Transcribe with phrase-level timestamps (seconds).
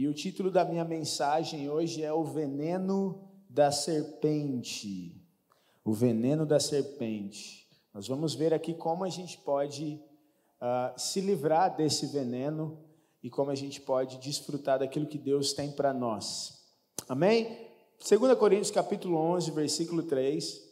[0.00, 5.20] E o título da minha mensagem hoje é O Veneno da Serpente.
[5.84, 7.68] O veneno da serpente.
[7.92, 10.00] Nós vamos ver aqui como a gente pode
[10.62, 12.78] uh, se livrar desse veneno
[13.24, 16.64] e como a gente pode desfrutar daquilo que Deus tem para nós.
[17.08, 17.66] Amém?
[17.98, 20.62] 2 Coríntios capítulo 11, versículo 3,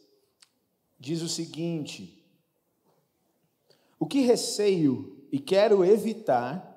[0.97, 2.25] diz o seguinte:
[3.99, 6.76] O que receio e quero evitar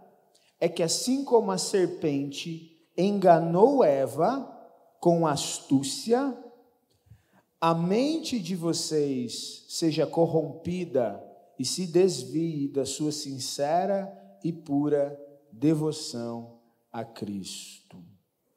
[0.60, 4.46] é que assim como a serpente enganou Eva
[5.00, 6.36] com astúcia,
[7.58, 11.22] a mente de vocês seja corrompida
[11.58, 14.10] e se desvie da sua sincera
[14.44, 15.18] e pura
[15.50, 16.58] devoção
[16.92, 18.02] a Cristo.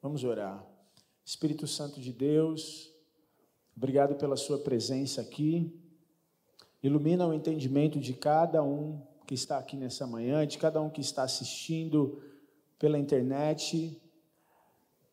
[0.02, 0.64] Vamos orar.
[1.24, 2.90] Espírito Santo de Deus,
[3.74, 5.74] obrigado pela sua presença aqui.
[6.82, 11.00] Ilumina o entendimento de cada um que está aqui nessa manhã, de cada um que
[11.00, 12.22] está assistindo
[12.78, 14.00] pela internet.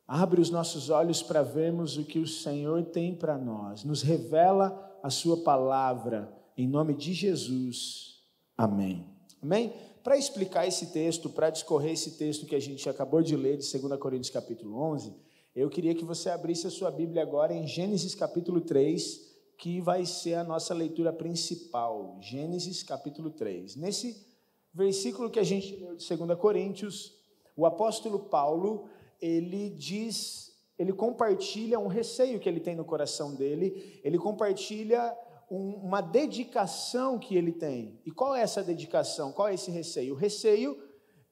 [0.08, 3.84] Abre os nossos olhos para vermos o que o Senhor tem para nós.
[3.84, 8.22] Nos revela a Sua palavra, em nome de Jesus.
[8.58, 9.06] Amém.
[9.42, 9.74] Amém?
[10.04, 13.80] Para explicar esse texto, para discorrer esse texto que a gente acabou de ler, de
[13.80, 15.14] 2 Coríntios capítulo 11,
[15.56, 19.31] eu queria que você abrisse a sua Bíblia agora em Gênesis capítulo 3,
[19.62, 23.76] que vai ser a nossa leitura principal, Gênesis capítulo 3.
[23.76, 24.26] Nesse
[24.74, 27.16] versículo que a gente leu de 2 Coríntios,
[27.56, 28.90] o apóstolo Paulo,
[29.22, 35.16] ele diz, ele compartilha um receio que ele tem no coração dele, ele compartilha
[35.48, 38.02] um, uma dedicação que ele tem.
[38.04, 39.32] E qual é essa dedicação?
[39.32, 40.16] Qual é esse receio?
[40.16, 40.76] O receio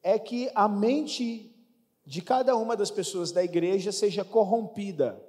[0.03, 1.51] é que a mente
[2.05, 5.19] de cada uma das pessoas da igreja seja corrompida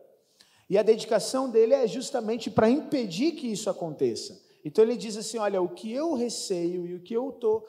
[0.71, 4.41] e a dedicação dele é justamente para impedir que isso aconteça.
[4.65, 7.67] Então ele diz assim: olha, o que eu receio e o que eu tô,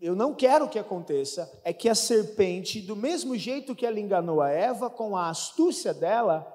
[0.00, 4.40] eu não quero que aconteça é que a serpente, do mesmo jeito que ela enganou
[4.40, 6.50] a Eva com a astúcia dela,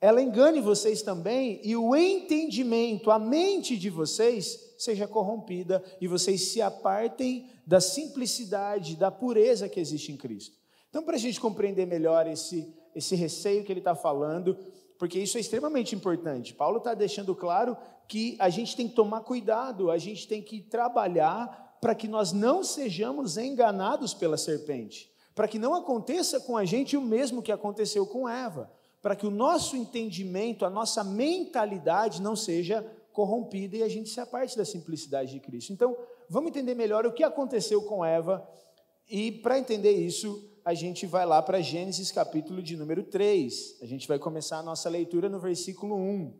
[0.00, 6.48] ela engane vocês também e o entendimento, a mente de vocês seja corrompida e vocês
[6.48, 10.56] se apartem da simplicidade, da pureza que existe em Cristo.
[10.90, 14.58] Então, para a gente compreender melhor esse, esse receio que ele está falando,
[15.02, 16.54] porque isso é extremamente importante.
[16.54, 17.76] Paulo está deixando claro
[18.06, 22.32] que a gente tem que tomar cuidado, a gente tem que trabalhar para que nós
[22.32, 27.50] não sejamos enganados pela serpente, para que não aconteça com a gente o mesmo que
[27.50, 28.70] aconteceu com Eva,
[29.02, 34.20] para que o nosso entendimento, a nossa mentalidade não seja corrompida e a gente se
[34.20, 35.72] aparte da simplicidade de Cristo.
[35.72, 35.96] Então,
[36.28, 38.48] vamos entender melhor o que aconteceu com Eva
[39.10, 43.78] e para entender isso, a gente vai lá para Gênesis capítulo de número 3.
[43.82, 46.32] A gente vai começar a nossa leitura no versículo 1.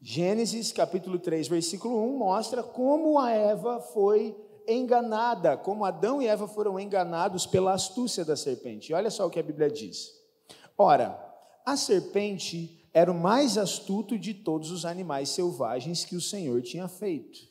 [0.00, 4.36] Gênesis capítulo 3, versículo 1 mostra como a Eva foi
[4.68, 8.94] enganada, como Adão e Eva foram enganados pela astúcia da serpente.
[8.94, 10.14] Olha só o que a Bíblia diz.
[10.76, 11.18] Ora,
[11.66, 16.86] a serpente era o mais astuto de todos os animais selvagens que o Senhor tinha
[16.86, 17.48] feito.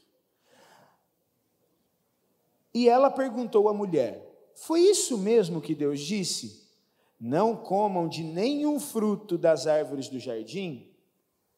[2.74, 6.68] E ela perguntou à mulher: foi isso mesmo que Deus disse?
[7.20, 10.88] Não comam de nenhum fruto das árvores do jardim?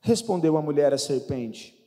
[0.01, 1.81] Respondeu a mulher à serpente: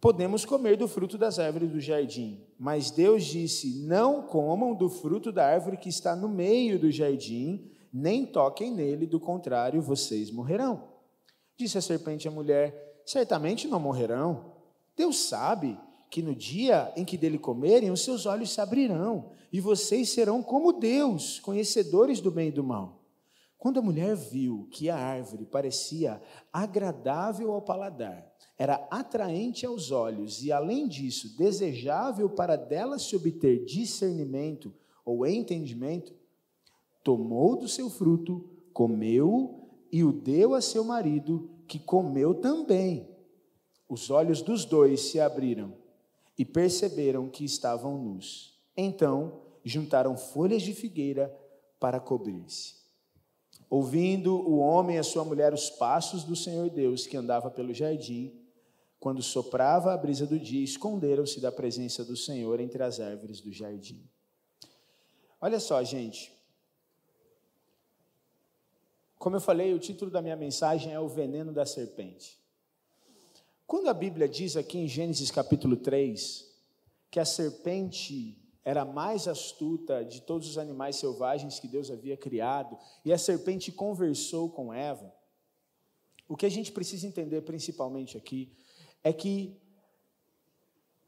[0.00, 2.40] Podemos comer do fruto das árvores do jardim.
[2.58, 7.70] Mas Deus disse: Não comam do fruto da árvore que está no meio do jardim,
[7.92, 10.82] nem toquem nele, do contrário, vocês morrerão.
[11.56, 14.52] Disse a serpente à mulher: Certamente não morrerão.
[14.96, 15.78] Deus sabe
[16.10, 20.42] que no dia em que dele comerem, os seus olhos se abrirão, e vocês serão
[20.42, 23.00] como Deus, conhecedores do bem e do mal.
[23.56, 26.20] Quando a mulher viu que a árvore parecia
[26.52, 28.26] agradável ao paladar,
[28.58, 36.12] era atraente aos olhos e, além disso, desejável para dela se obter discernimento ou entendimento,
[37.04, 43.08] tomou do seu fruto, comeu e o deu a seu marido, que comeu também.
[43.88, 45.79] Os olhos dos dois se abriram
[46.40, 48.58] e perceberam que estavam nus.
[48.74, 51.30] Então juntaram folhas de figueira
[51.78, 52.76] para cobrir-se.
[53.68, 57.74] Ouvindo o homem e a sua mulher os passos do Senhor Deus que andava pelo
[57.74, 58.32] jardim,
[58.98, 63.52] quando soprava a brisa do dia, esconderam-se da presença do Senhor entre as árvores do
[63.52, 64.02] jardim.
[65.42, 66.32] Olha só, gente.
[69.18, 72.39] Como eu falei, o título da minha mensagem é O Veneno da Serpente.
[73.70, 76.44] Quando a Bíblia diz aqui em Gênesis capítulo 3
[77.08, 82.16] que a serpente era a mais astuta de todos os animais selvagens que Deus havia
[82.16, 85.14] criado, e a serpente conversou com Eva,
[86.28, 88.52] o que a gente precisa entender principalmente aqui
[89.04, 89.56] é que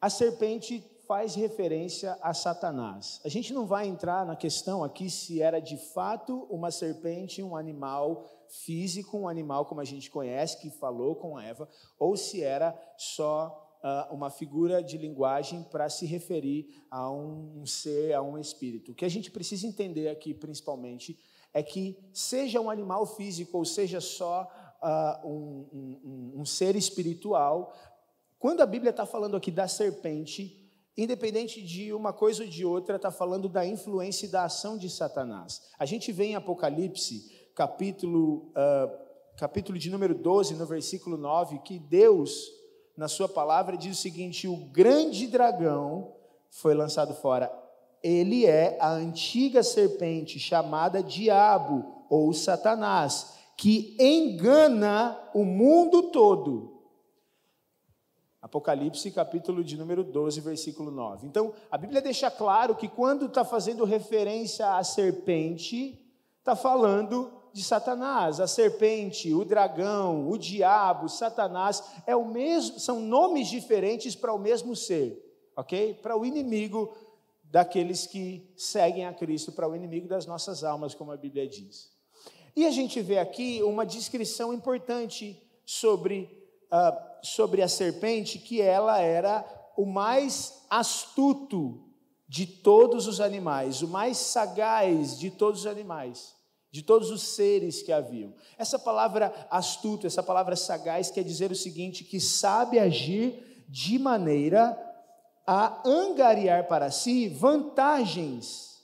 [0.00, 3.20] a serpente faz referência a Satanás.
[3.25, 7.56] A gente não vai entrar na questão aqui se era de fato uma serpente, um
[7.56, 11.69] animal físico, um animal como a gente conhece, que falou com Eva,
[11.99, 18.12] ou se era só uh, uma figura de linguagem para se referir a um ser,
[18.12, 18.93] a um espírito.
[18.93, 21.19] O que a gente precisa entender aqui, principalmente,
[21.54, 24.50] é que seja um animal físico ou seja só
[24.82, 27.75] uh, um, um, um ser espiritual,
[28.38, 30.58] quando a Bíblia está falando aqui da serpente,
[30.96, 34.90] independente de uma coisa ou de outra, está falando da influência e da ação de
[34.90, 35.62] Satanás.
[35.78, 38.90] A gente vê em Apocalipse, capítulo, uh,
[39.37, 42.50] capítulo de número 12, no versículo 9, que Deus,
[42.96, 46.12] na sua palavra, diz o seguinte: o grande dragão
[46.50, 47.52] foi lançado fora.
[48.02, 56.72] Ele é a antiga serpente chamada Diabo ou Satanás, que engana o mundo todo.
[58.40, 61.28] Apocalipse, capítulo de número 12, versículo 9.
[61.28, 66.04] Então, a Bíblia deixa claro que quando está fazendo referência à serpente,
[66.40, 68.40] está falando de Satanás.
[68.40, 74.38] A serpente, o dragão, o diabo, Satanás, é o mesmo, são nomes diferentes para o
[74.38, 75.22] mesmo ser,
[75.56, 75.94] ok?
[75.94, 76.96] Para o inimigo
[77.44, 81.90] daqueles que seguem a Cristo, para o inimigo das nossas almas, como a Bíblia diz.
[82.56, 88.99] E a gente vê aqui uma descrição importante sobre uh, sobre a serpente que ela
[88.99, 89.44] era
[89.76, 91.81] o mais astuto
[92.26, 96.34] de todos os animais, o mais sagaz de todos os animais,
[96.72, 98.32] de todos os seres que haviam.
[98.56, 104.76] Essa palavra astuto, essa palavra sagaz quer dizer o seguinte: que sabe agir de maneira
[105.46, 108.82] a angariar para si vantagens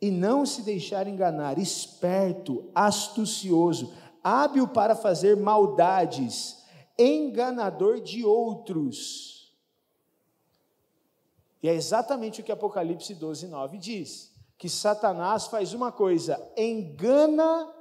[0.00, 6.64] e não se deixar enganar, esperto, astucioso, hábil para fazer maldades
[6.98, 9.54] enganador de outros.
[11.62, 17.72] E é exatamente o que Apocalipse 12, 9 diz: que Satanás faz uma coisa, engana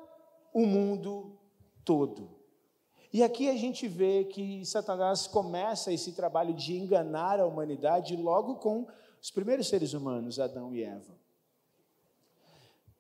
[0.54, 1.38] o mundo
[1.84, 2.30] todo.
[3.14, 8.56] E aqui a gente vê que Satanás começa esse trabalho de enganar a humanidade logo
[8.56, 8.86] com
[9.22, 11.16] os primeiros seres humanos, Adão e Eva.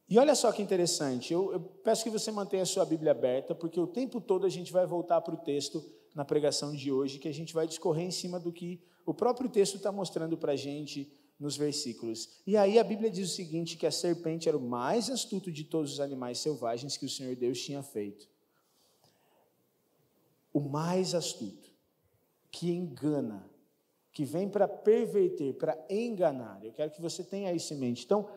[0.07, 3.55] E olha só que interessante, eu, eu peço que você mantenha a sua Bíblia aberta,
[3.55, 5.83] porque o tempo todo a gente vai voltar para o texto
[6.13, 9.49] na pregação de hoje, que a gente vai discorrer em cima do que o próprio
[9.49, 12.41] texto está mostrando para a gente nos versículos.
[12.45, 15.63] E aí a Bíblia diz o seguinte: que a serpente era o mais astuto de
[15.63, 18.27] todos os animais selvagens que o Senhor Deus tinha feito.
[20.53, 21.69] O mais astuto,
[22.49, 23.49] que engana,
[24.13, 26.63] que vem para perverter, para enganar.
[26.63, 28.05] Eu quero que você tenha isso em mente.
[28.05, 28.29] Então,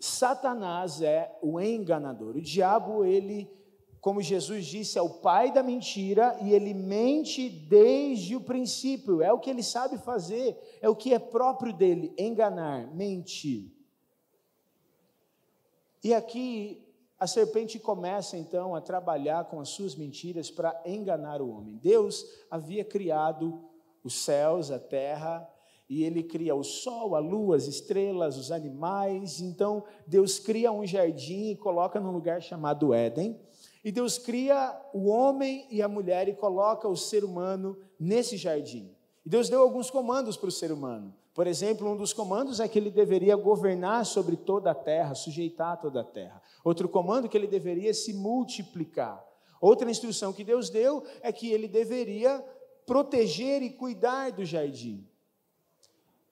[0.00, 2.36] Satanás é o enganador.
[2.36, 3.48] O diabo, ele
[4.02, 9.22] como Jesus disse, é o pai da mentira e ele mente desde o princípio.
[9.22, 13.70] É o que ele sabe fazer, é o que é próprio dele: enganar, mentir.
[16.02, 16.84] E aqui
[17.16, 21.76] a serpente começa então a trabalhar com as suas mentiras para enganar o homem.
[21.76, 23.62] Deus havia criado
[24.02, 25.48] os céus, a terra,
[25.88, 29.40] e ele cria o sol, a lua, as estrelas, os animais.
[29.40, 33.40] Então Deus cria um jardim e coloca num lugar chamado Éden
[33.84, 38.94] e Deus cria o homem e a mulher e coloca o ser humano nesse jardim.
[39.24, 41.14] E Deus deu alguns comandos para o ser humano.
[41.34, 45.80] Por exemplo, um dos comandos é que ele deveria governar sobre toda a terra, sujeitar
[45.80, 46.42] toda a terra.
[46.62, 49.24] Outro comando é que ele deveria se multiplicar.
[49.60, 52.44] Outra instrução que Deus deu é que ele deveria
[52.84, 55.06] proteger e cuidar do jardim.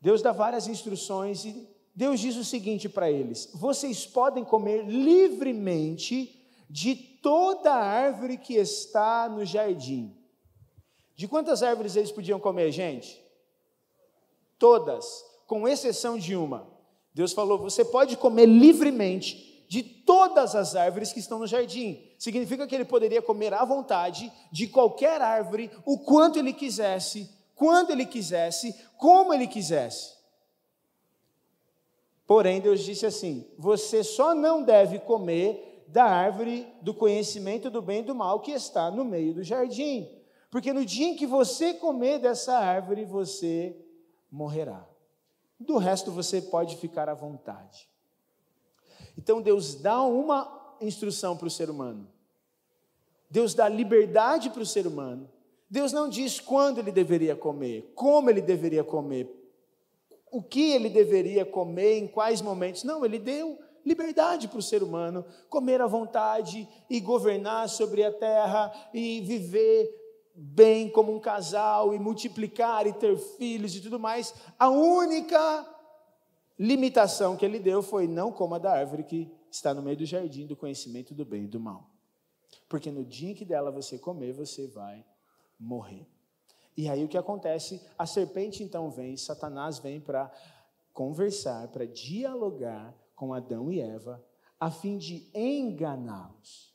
[0.00, 6.39] Deus dá várias instruções e Deus diz o seguinte para eles: vocês podem comer livremente
[6.70, 10.16] de toda árvore que está no jardim.
[11.16, 13.20] De quantas árvores eles podiam comer, gente?
[14.56, 16.66] Todas, com exceção de uma.
[17.12, 22.08] Deus falou: você pode comer livremente de todas as árvores que estão no jardim.
[22.16, 27.90] Significa que ele poderia comer à vontade de qualquer árvore, o quanto ele quisesse, quando
[27.90, 30.14] ele quisesse, como ele quisesse.
[32.26, 38.00] Porém, Deus disse assim: você só não deve comer da árvore do conhecimento do bem
[38.00, 40.08] e do mal que está no meio do jardim.
[40.50, 43.76] Porque no dia em que você comer dessa árvore, você
[44.30, 44.86] morrerá.
[45.58, 47.88] Do resto você pode ficar à vontade.
[49.18, 52.08] Então Deus dá uma instrução para o ser humano.
[53.28, 55.28] Deus dá liberdade para o ser humano.
[55.68, 59.28] Deus não diz quando ele deveria comer, como ele deveria comer,
[60.32, 62.82] o que ele deveria comer, em quais momentos.
[62.82, 63.58] Não, ele deu
[63.90, 70.00] liberdade para o ser humano comer à vontade e governar sobre a terra e viver
[70.32, 75.66] bem como um casal e multiplicar e ter filhos e tudo mais, a única
[76.56, 80.46] limitação que ele deu foi não coma da árvore que está no meio do jardim
[80.46, 81.90] do conhecimento do bem e do mal.
[82.68, 85.04] Porque no dia em que dela você comer, você vai
[85.58, 86.06] morrer.
[86.76, 87.80] E aí o que acontece?
[87.98, 90.30] A serpente então vem, Satanás vem para
[90.92, 94.24] conversar, para dialogar com Adão e Eva,
[94.58, 96.74] a fim de enganá-los.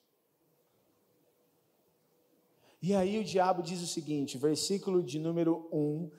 [2.79, 6.11] E aí o diabo diz o seguinte, versículo de número 1,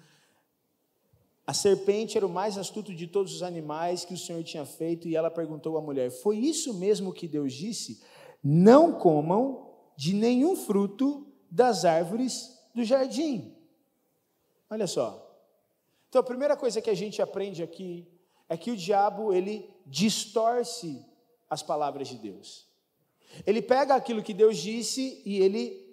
[1.47, 5.06] a serpente era o mais astuto de todos os animais que o Senhor tinha feito,
[5.06, 8.02] e ela perguntou à mulher: Foi isso mesmo que Deus disse?
[8.42, 13.54] Não comam de nenhum fruto das árvores do jardim.
[14.68, 15.25] Olha só.
[16.09, 18.09] Então a primeira coisa que a gente aprende aqui
[18.49, 21.05] é que o diabo ele distorce
[21.49, 22.66] as palavras de Deus.
[23.47, 25.87] Ele pega aquilo que Deus disse e ele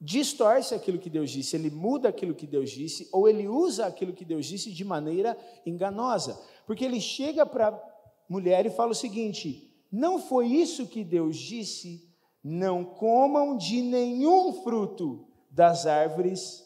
[0.00, 4.12] distorce aquilo que Deus disse, ele muda aquilo que Deus disse, ou ele usa aquilo
[4.12, 5.36] que Deus disse de maneira
[5.66, 6.40] enganosa.
[6.66, 7.82] Porque ele chega para a
[8.28, 12.08] mulher e fala o seguinte: não foi isso que Deus disse,
[12.44, 16.64] não comam de nenhum fruto das árvores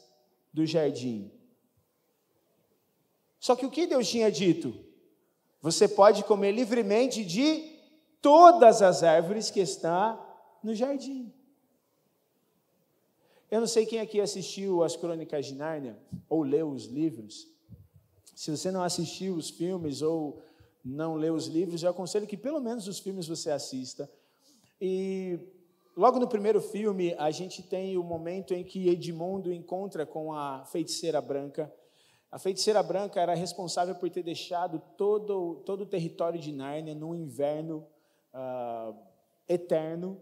[0.53, 1.31] do jardim.
[3.39, 4.92] Só que o que Deus tinha dito?
[5.63, 7.71] Você pode comer livremente de
[8.21, 10.21] todas as árvores que estão
[10.63, 11.33] no jardim.
[13.49, 15.97] Eu não sei quem aqui assistiu as Crônicas de Nárnia
[16.29, 17.47] ou leu os livros.
[18.35, 20.43] Se você não assistiu os filmes ou
[20.85, 24.11] não leu os livros, eu aconselho que pelo menos os filmes você assista.
[24.81, 25.39] E
[25.97, 30.65] logo no primeiro filme, a gente tem o momento em que Edmundo encontra com a
[30.65, 31.73] feiticeira branca.
[32.33, 37.15] A feiticeira branca era responsável por ter deixado todo, todo o território de Nárnia num
[37.15, 37.87] inverno
[38.33, 38.97] uh,
[39.47, 40.19] eterno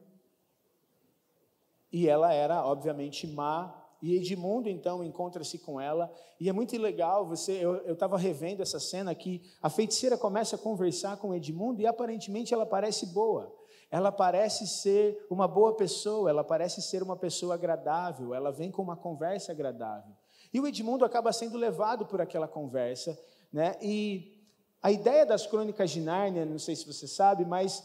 [1.93, 3.77] e ela era, obviamente, má.
[4.03, 6.11] E Edmundo, então, encontra-se com ela.
[6.39, 10.59] E é muito legal, você, eu estava revendo essa cena que a feiticeira começa a
[10.59, 13.55] conversar com Edmundo e aparentemente ela parece boa.
[13.91, 18.81] Ela parece ser uma boa pessoa, ela parece ser uma pessoa agradável, ela vem com
[18.81, 20.15] uma conversa agradável.
[20.53, 23.19] E o Edmundo acaba sendo levado por aquela conversa,
[23.53, 23.77] né?
[23.81, 24.37] E
[24.83, 27.85] a ideia das crônicas de Nárnia, não sei se você sabe, mas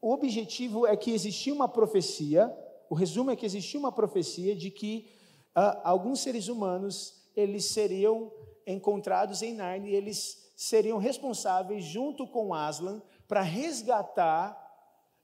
[0.00, 2.54] o objetivo é que existia uma profecia
[2.90, 5.08] o resumo é que existia uma profecia de que
[5.54, 8.32] ah, alguns seres humanos eles seriam
[8.66, 14.58] encontrados em Narnia e eles seriam responsáveis junto com Aslan para resgatar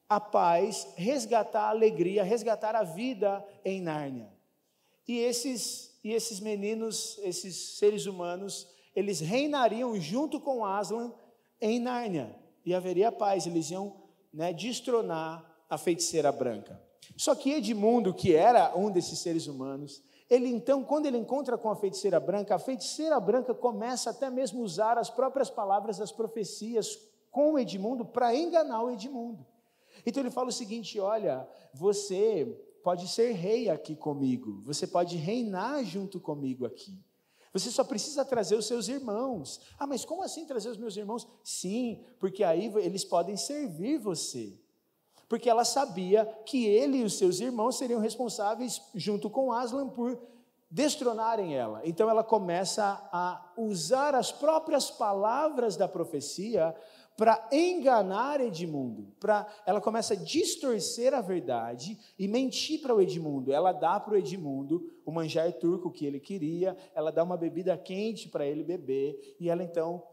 [0.08, 4.32] a paz, resgatar a alegria, resgatar a vida em Nárnia.
[5.08, 11.13] E esses e esses meninos, esses seres humanos, eles reinariam junto com Aslan
[11.61, 12.33] em Nárnia
[12.65, 13.45] e haveria paz.
[13.45, 13.93] Eles iam
[14.33, 16.81] né, destronar a feiticeira branca.
[17.17, 21.71] Só que Edmundo, que era um desses seres humanos, ele então, quando ele encontra com
[21.71, 26.13] a feiticeira branca, a feiticeira branca começa até mesmo a usar as próprias palavras das
[26.13, 26.97] profecias
[27.33, 29.45] com Edmundo para enganar o Edmundo.
[30.07, 35.85] Então ele fala o seguinte: olha, você pode ser rei aqui comigo, você pode reinar
[35.85, 36.97] junto comigo aqui.
[37.52, 39.61] Você só precisa trazer os seus irmãos.
[39.76, 41.26] Ah, mas como assim trazer os meus irmãos?
[41.43, 44.57] Sim, porque aí eles podem servir você
[45.28, 50.16] porque ela sabia que ele e os seus irmãos seriam responsáveis, junto com Aslan, por
[50.71, 51.81] destronarem ela.
[51.85, 56.73] Então ela começa a usar as próprias palavras da profecia
[57.16, 63.52] para enganar Edmundo, para ela começa a distorcer a verdade e mentir para o Edmundo.
[63.52, 67.76] Ela dá para o Edmundo o manjar turco que ele queria, ela dá uma bebida
[67.78, 70.06] quente para ele beber e ela então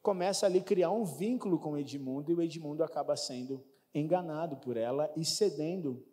[0.00, 4.76] começa ali a criar um vínculo com Edmundo e o Edmundo acaba sendo enganado por
[4.76, 6.06] ela e cedendo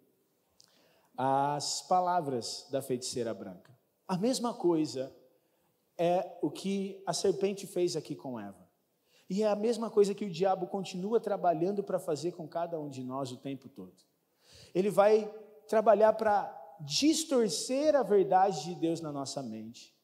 [1.15, 3.77] às palavras da feiticeira branca.
[4.07, 5.15] A mesma coisa
[5.97, 8.64] é o que a serpente fez aqui com Eva.
[9.29, 12.89] E é a mesma coisa que o diabo continua trabalhando para fazer com cada um
[12.89, 13.95] de nós o tempo todo.
[14.73, 15.31] Ele vai
[15.67, 19.95] trabalhar para distorcer a verdade de Deus na nossa mente.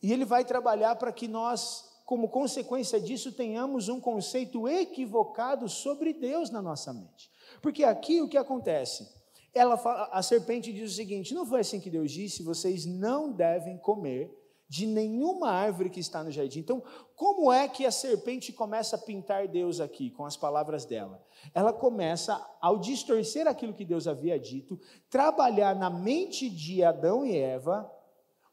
[0.00, 6.14] E ele vai trabalhar para que nós como consequência disso, tenhamos um conceito equivocado sobre
[6.14, 7.30] Deus na nossa mente.
[7.60, 9.06] Porque aqui o que acontece?
[9.52, 13.30] Ela fala, a serpente diz o seguinte: não foi assim que Deus disse, vocês não
[13.30, 14.34] devem comer
[14.68, 16.60] de nenhuma árvore que está no jardim.
[16.60, 16.82] Então,
[17.16, 21.24] como é que a serpente começa a pintar Deus aqui com as palavras dela?
[21.54, 27.36] Ela começa, ao distorcer aquilo que Deus havia dito, trabalhar na mente de Adão e
[27.36, 27.90] Eva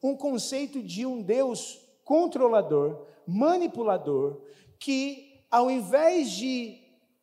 [0.02, 4.40] um conceito de um Deus controlador, manipulador,
[4.78, 6.80] que ao invés de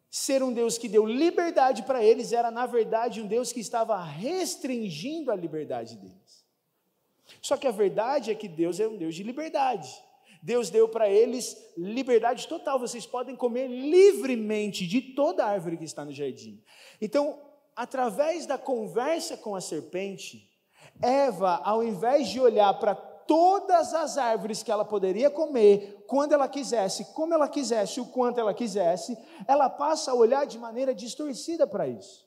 [0.09, 4.01] ser um Deus que deu liberdade para eles era, na verdade, um Deus que estava
[4.03, 6.42] restringindo a liberdade deles.
[7.41, 9.89] Só que a verdade é que Deus é um Deus de liberdade.
[10.41, 16.03] Deus deu para eles liberdade total, vocês podem comer livremente de toda árvore que está
[16.03, 16.61] no jardim.
[16.99, 17.39] Então,
[17.73, 20.51] através da conversa com a serpente,
[21.01, 26.47] Eva, ao invés de olhar para todas as árvores que ela poderia comer, quando ela
[26.47, 31.65] quisesse, como ela quisesse, o quanto ela quisesse, ela passa a olhar de maneira distorcida
[31.65, 32.22] para isso.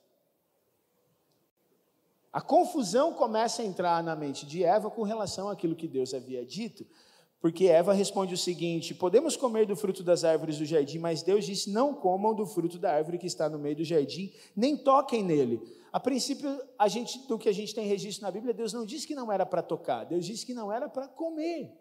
[2.37, 6.45] A confusão começa a entrar na mente de Eva com relação àquilo que Deus havia
[6.45, 6.85] dito,
[7.41, 11.47] porque Eva responde o seguinte: Podemos comer do fruto das árvores do jardim, mas Deus
[11.47, 15.23] disse: Não comam do fruto da árvore que está no meio do jardim, nem toquem
[15.23, 15.59] nele.
[15.91, 19.07] A princípio, a gente, do que a gente tem registro na Bíblia, Deus não disse
[19.07, 21.75] que não era para tocar, Deus disse que não era para comer.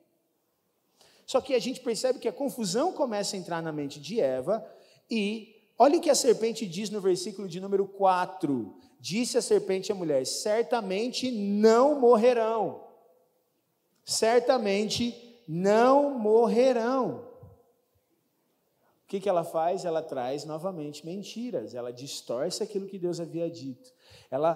[1.27, 4.67] Só que a gente percebe que a confusão começa a entrar na mente de Eva,
[5.11, 9.93] e olha o que a serpente diz no versículo de número 4: Disse a serpente
[9.93, 12.85] à mulher: Certamente não morrerão,
[14.05, 17.26] certamente não morrerão.
[19.05, 19.85] O que, que ela faz?
[19.85, 23.93] Ela traz novamente mentiras, ela distorce aquilo que Deus havia dito.
[24.31, 24.55] Ela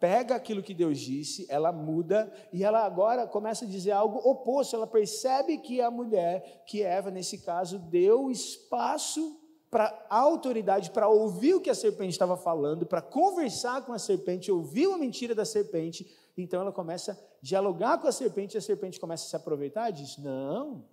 [0.00, 4.74] pega aquilo que Deus disse, ela muda e ela agora começa a dizer algo oposto.
[4.74, 9.40] Ela percebe que a mulher, que Eva nesse caso, deu espaço
[9.72, 13.98] para a autoridade para ouvir o que a serpente estava falando, para conversar com a
[13.98, 16.14] serpente, ouvir a mentira da serpente.
[16.36, 19.88] Então ela começa a dialogar com a serpente e a serpente começa a se aproveitar
[19.88, 20.84] e diz: Não,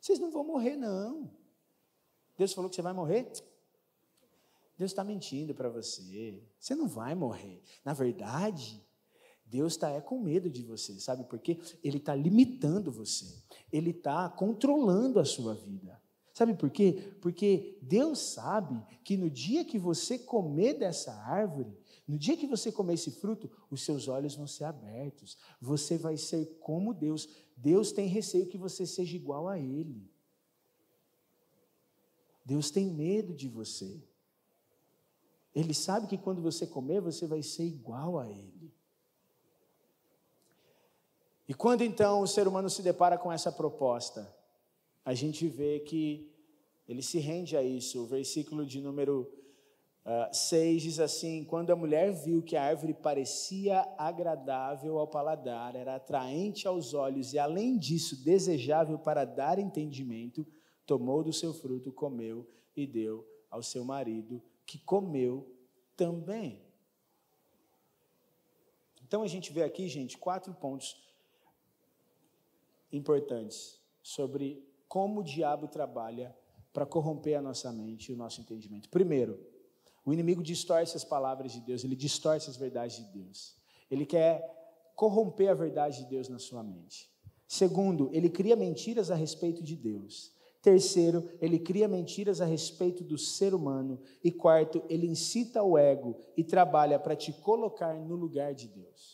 [0.00, 1.28] vocês não vão morrer, não.
[2.38, 3.32] Deus falou que você vai morrer?
[4.78, 6.40] Deus está mentindo para você.
[6.56, 7.60] Você não vai morrer.
[7.84, 8.80] Na verdade,
[9.44, 11.58] Deus está é com medo de você, sabe por quê?
[11.82, 13.26] Ele está limitando você.
[13.72, 16.00] Ele está controlando a sua vida.
[16.34, 17.14] Sabe por quê?
[17.20, 21.72] Porque Deus sabe que no dia que você comer dessa árvore,
[22.08, 25.38] no dia que você comer esse fruto, os seus olhos vão ser abertos.
[25.60, 27.28] Você vai ser como Deus.
[27.56, 30.10] Deus tem receio que você seja igual a Ele.
[32.44, 34.02] Deus tem medo de você.
[35.54, 38.74] Ele sabe que quando você comer, você vai ser igual a Ele.
[41.46, 44.34] E quando então o ser humano se depara com essa proposta,
[45.04, 46.33] a gente vê que
[46.88, 48.02] ele se rende a isso.
[48.02, 49.22] O versículo de número
[50.04, 55.08] uh, ah, 6 diz assim: Quando a mulher viu que a árvore parecia agradável ao
[55.08, 60.46] paladar, era atraente aos olhos e, além disso, desejável para dar entendimento,
[60.86, 65.50] tomou do seu fruto, comeu e deu ao seu marido, que comeu
[65.96, 66.62] também.
[69.06, 70.96] Então a gente vê aqui, gente, quatro pontos
[72.90, 76.36] importantes sobre como o diabo trabalha
[76.74, 78.90] para corromper a nossa mente e o nosso entendimento.
[78.90, 79.38] Primeiro,
[80.04, 83.56] o inimigo distorce as palavras de Deus, ele distorce as verdades de Deus.
[83.88, 84.42] Ele quer
[84.96, 87.08] corromper a verdade de Deus na sua mente.
[87.46, 90.34] Segundo, ele cria mentiras a respeito de Deus.
[90.60, 94.00] Terceiro, ele cria mentiras a respeito do ser humano.
[94.22, 99.13] E quarto, ele incita o ego e trabalha para te colocar no lugar de Deus.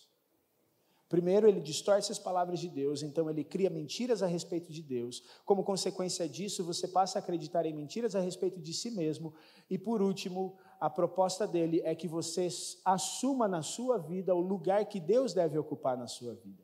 [1.10, 5.24] Primeiro, ele distorce as palavras de Deus, então ele cria mentiras a respeito de Deus.
[5.44, 9.34] Como consequência disso, você passa a acreditar em mentiras a respeito de si mesmo.
[9.68, 12.46] E por último, a proposta dele é que você
[12.84, 16.62] assuma na sua vida o lugar que Deus deve ocupar na sua vida.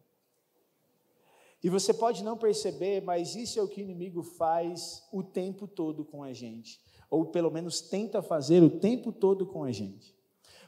[1.61, 5.67] E você pode não perceber, mas isso é o que o inimigo faz o tempo
[5.67, 6.81] todo com a gente,
[7.11, 10.16] ou pelo menos tenta fazer o tempo todo com a gente.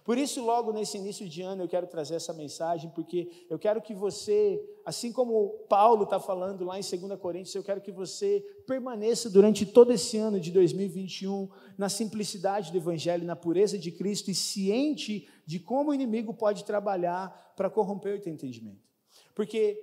[0.09, 3.83] Por isso, logo nesse início de ano, eu quero trazer essa mensagem, porque eu quero
[3.83, 8.40] que você, assim como Paulo está falando lá em 2 Coríntios, eu quero que você
[8.66, 14.31] permaneça durante todo esse ano de 2021 na simplicidade do Evangelho, na pureza de Cristo
[14.31, 18.88] e ciente de como o inimigo pode trabalhar para corromper o teu entendimento.
[19.35, 19.79] Porque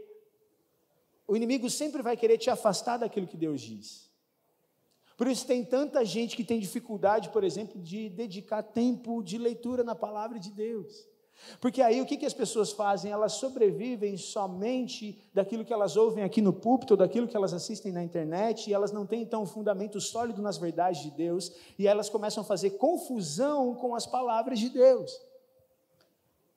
[1.28, 4.10] o inimigo sempre vai querer te afastar daquilo que Deus diz.
[5.18, 9.84] Por isso tem tanta gente que tem dificuldade, por exemplo, de dedicar tempo de leitura
[9.84, 11.08] na palavra de Deus.
[11.60, 13.12] Porque aí o que, que as pessoas fazem?
[13.12, 18.04] Elas sobrevivem somente daquilo que elas ouvem aqui no púlpito, daquilo que elas assistem na
[18.04, 22.10] internet, e elas não têm então um fundamento sólido nas verdades de Deus, e elas
[22.10, 25.12] começam a fazer confusão com as palavras de Deus.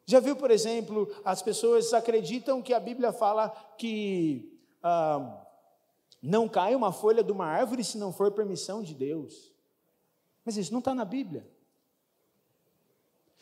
[0.06, 5.46] Já viu, por exemplo, as pessoas acreditam que a Bíblia fala que ah,
[6.22, 9.52] não cai uma folha de uma árvore se não for permissão de Deus.
[10.44, 11.48] Mas isso não está na Bíblia.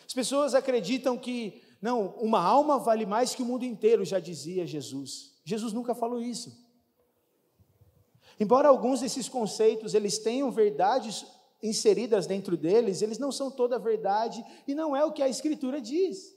[0.07, 4.67] As pessoas acreditam que, não, uma alma vale mais que o mundo inteiro, já dizia
[4.67, 5.35] Jesus.
[5.45, 6.65] Jesus nunca falou isso.
[8.39, 11.27] Embora alguns desses conceitos eles tenham verdades
[11.63, 15.29] inseridas dentro deles, eles não são toda a verdade e não é o que a
[15.29, 16.36] Escritura diz.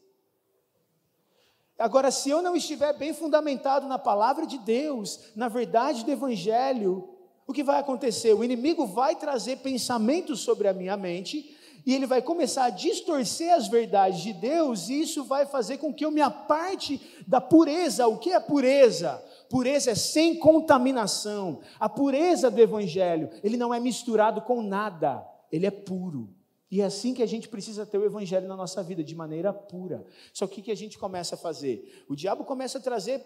[1.80, 7.08] Agora, se eu não estiver bem fundamentado na palavra de Deus, na verdade do Evangelho,
[7.48, 8.34] o que vai acontecer?
[8.34, 13.54] O inimigo vai trazer pensamentos sobre a minha mente e ele vai começar a distorcer
[13.54, 18.08] as verdades de Deus, e isso vai fazer com que eu me aparte da pureza.
[18.08, 19.24] O que é pureza?
[19.50, 21.62] Pureza é sem contaminação.
[21.80, 26.30] A pureza do Evangelho, ele não é misturado com nada, ele é puro.
[26.72, 29.52] E é assim que a gente precisa ter o Evangelho na nossa vida, de maneira
[29.52, 30.06] pura.
[30.32, 32.06] Só que o que a gente começa a fazer?
[32.08, 33.26] O diabo começa a trazer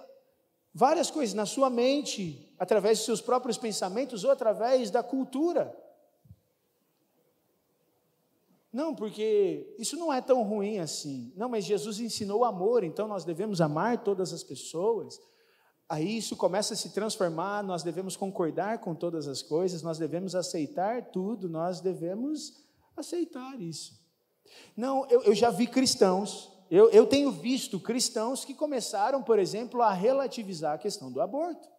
[0.74, 5.78] várias coisas na sua mente, através dos seus próprios pensamentos ou através da cultura.
[8.72, 11.32] Não, porque isso não é tão ruim assim.
[11.36, 15.22] Não, mas Jesus ensinou amor, então nós devemos amar todas as pessoas.
[15.88, 20.34] Aí isso começa a se transformar, nós devemos concordar com todas as coisas, nós devemos
[20.34, 22.63] aceitar tudo, nós devemos
[22.96, 24.02] aceitar isso.
[24.76, 29.82] Não, eu, eu já vi cristãos, eu, eu tenho visto cristãos que começaram, por exemplo,
[29.82, 31.70] a relativizar a questão do aborto.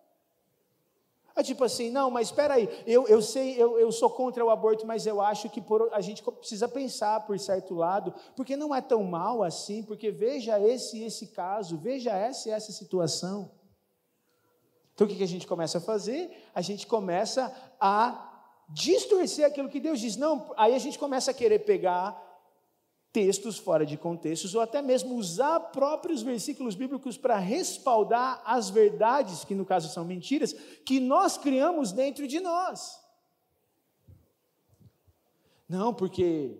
[1.36, 4.50] É tipo assim, não, mas espera aí, eu, eu sei, eu, eu sou contra o
[4.50, 8.72] aborto, mas eu acho que por, a gente precisa pensar por certo lado, porque não
[8.72, 13.50] é tão mal assim, porque veja esse esse caso, veja essa e essa situação.
[14.94, 16.30] Então o que a gente começa a fazer?
[16.54, 18.33] A gente começa a
[18.74, 20.16] distorcer aquilo que Deus diz.
[20.16, 22.20] Não, aí a gente começa a querer pegar
[23.12, 29.44] textos fora de contextos ou até mesmo usar próprios versículos bíblicos para respaldar as verdades,
[29.44, 30.52] que no caso são mentiras,
[30.84, 33.00] que nós criamos dentro de nós.
[35.68, 36.58] Não, porque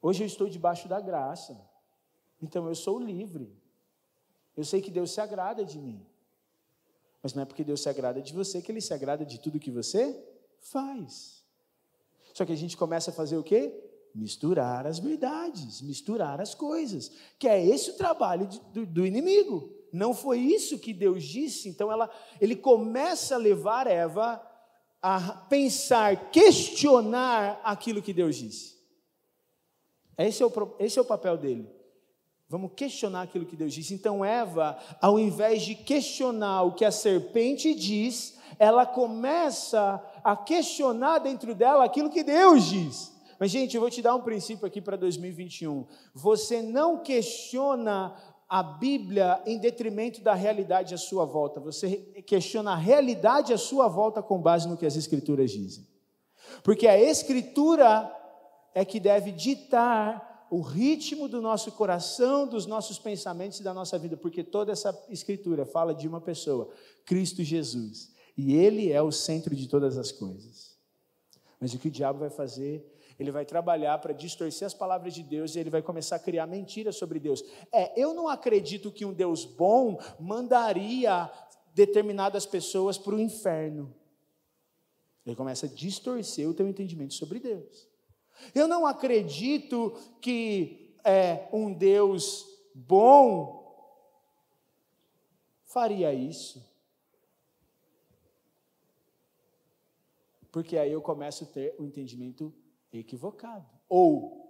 [0.00, 1.60] hoje eu estou debaixo da graça,
[2.40, 3.52] então eu sou livre.
[4.56, 6.06] Eu sei que Deus se agrada de mim.
[7.22, 9.58] Mas não é porque Deus se agrada de você que Ele se agrada de tudo
[9.58, 10.16] que você
[10.60, 11.44] faz.
[12.32, 13.74] Só que a gente começa a fazer o quê?
[14.14, 17.10] Misturar as verdades, misturar as coisas.
[17.38, 19.72] Que é esse o trabalho de, do, do, inimigo.
[19.92, 21.68] Não foi isso que Deus disse.
[21.68, 22.08] Então ela,
[22.40, 24.40] ele começa a levar Eva
[25.02, 28.76] a pensar, questionar aquilo que Deus disse.
[30.16, 31.77] Esse é o, esse é o papel dele.
[32.50, 33.92] Vamos questionar aquilo que Deus disse.
[33.92, 41.18] Então, Eva, ao invés de questionar o que a serpente diz, ela começa a questionar
[41.18, 43.12] dentro dela aquilo que Deus diz.
[43.38, 45.86] Mas, gente, eu vou te dar um princípio aqui para 2021.
[46.14, 48.16] Você não questiona
[48.48, 51.60] a Bíblia em detrimento da realidade à sua volta.
[51.60, 55.86] Você questiona a realidade à sua volta com base no que as Escrituras dizem.
[56.62, 58.10] Porque a Escritura
[58.74, 63.98] é que deve ditar o ritmo do nosso coração, dos nossos pensamentos e da nossa
[63.98, 66.70] vida, porque toda essa escritura fala de uma pessoa,
[67.04, 70.76] Cristo Jesus, e Ele é o centro de todas as coisas.
[71.60, 72.86] Mas o que o diabo vai fazer?
[73.18, 76.46] Ele vai trabalhar para distorcer as palavras de Deus e ele vai começar a criar
[76.46, 77.42] mentiras sobre Deus.
[77.72, 81.28] É, eu não acredito que um Deus bom mandaria
[81.74, 83.92] determinadas pessoas para o inferno.
[85.26, 87.87] Ele começa a distorcer o teu entendimento sobre Deus.
[88.54, 93.58] Eu não acredito que é, um Deus bom
[95.64, 96.66] faria isso.
[100.50, 102.52] Porque aí eu começo a ter o um entendimento
[102.92, 103.66] equivocado.
[103.88, 104.47] Ou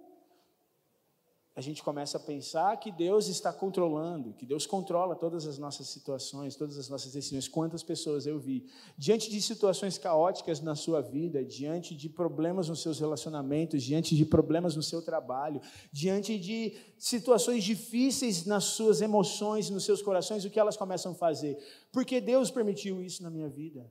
[1.59, 5.89] a gente começa a pensar que Deus está controlando, que Deus controla todas as nossas
[5.89, 7.49] situações, todas as nossas decisões.
[7.49, 8.65] Quantas pessoas eu vi
[8.97, 14.25] diante de situações caóticas na sua vida, diante de problemas nos seus relacionamentos, diante de
[14.25, 15.59] problemas no seu trabalho,
[15.91, 21.15] diante de situações difíceis nas suas emoções, nos seus corações, o que elas começam a
[21.15, 21.57] fazer?
[21.91, 23.85] Porque Deus permitiu isso na minha vida.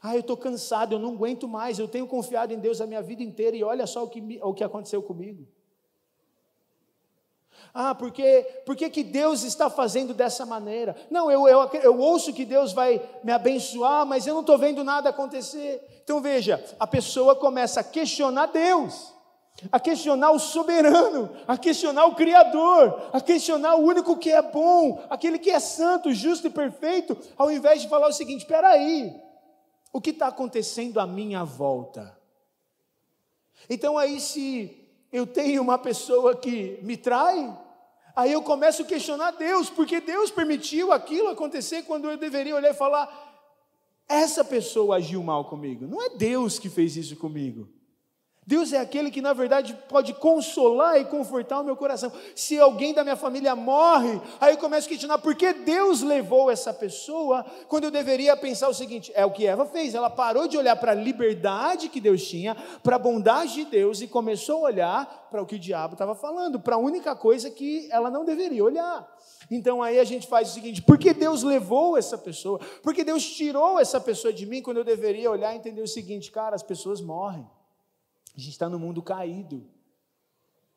[0.00, 3.02] Ah, eu estou cansado, eu não aguento mais, eu tenho confiado em Deus a minha
[3.02, 5.46] vida inteira e olha só o que, o que aconteceu comigo.
[7.74, 10.94] Ah, porque, porque que Deus está fazendo dessa maneira?
[11.10, 14.84] Não, eu, eu, eu ouço que Deus vai me abençoar, mas eu não estou vendo
[14.84, 15.82] nada acontecer.
[16.04, 19.14] Então veja, a pessoa começa a questionar Deus,
[19.70, 25.02] a questionar o soberano, a questionar o Criador, a questionar o único que é bom,
[25.08, 29.14] aquele que é santo, justo e perfeito, ao invés de falar o seguinte: espera aí,
[29.92, 32.18] o que está acontecendo à minha volta.
[33.68, 37.56] Então, aí, se eu tenho uma pessoa que me trai,
[38.16, 42.70] aí eu começo a questionar Deus, porque Deus permitiu aquilo acontecer quando eu deveria olhar
[42.70, 43.32] e falar:
[44.08, 45.86] essa pessoa agiu mal comigo.
[45.86, 47.68] Não é Deus que fez isso comigo.
[48.44, 52.10] Deus é aquele que, na verdade, pode consolar e confortar o meu coração.
[52.34, 56.50] Se alguém da minha família morre, aí eu começo a questionar por que Deus levou
[56.50, 60.48] essa pessoa, quando eu deveria pensar o seguinte: é o que Eva fez, ela parou
[60.48, 64.56] de olhar para a liberdade que Deus tinha, para a bondade de Deus e começou
[64.56, 68.10] a olhar para o que o diabo estava falando, para a única coisa que ela
[68.10, 69.08] não deveria olhar.
[69.52, 72.58] Então aí a gente faz o seguinte: por que Deus levou essa pessoa?
[72.82, 75.86] Por que Deus tirou essa pessoa de mim quando eu deveria olhar e entender o
[75.86, 77.48] seguinte, cara, as pessoas morrem.
[78.36, 79.64] A gente está no mundo caído.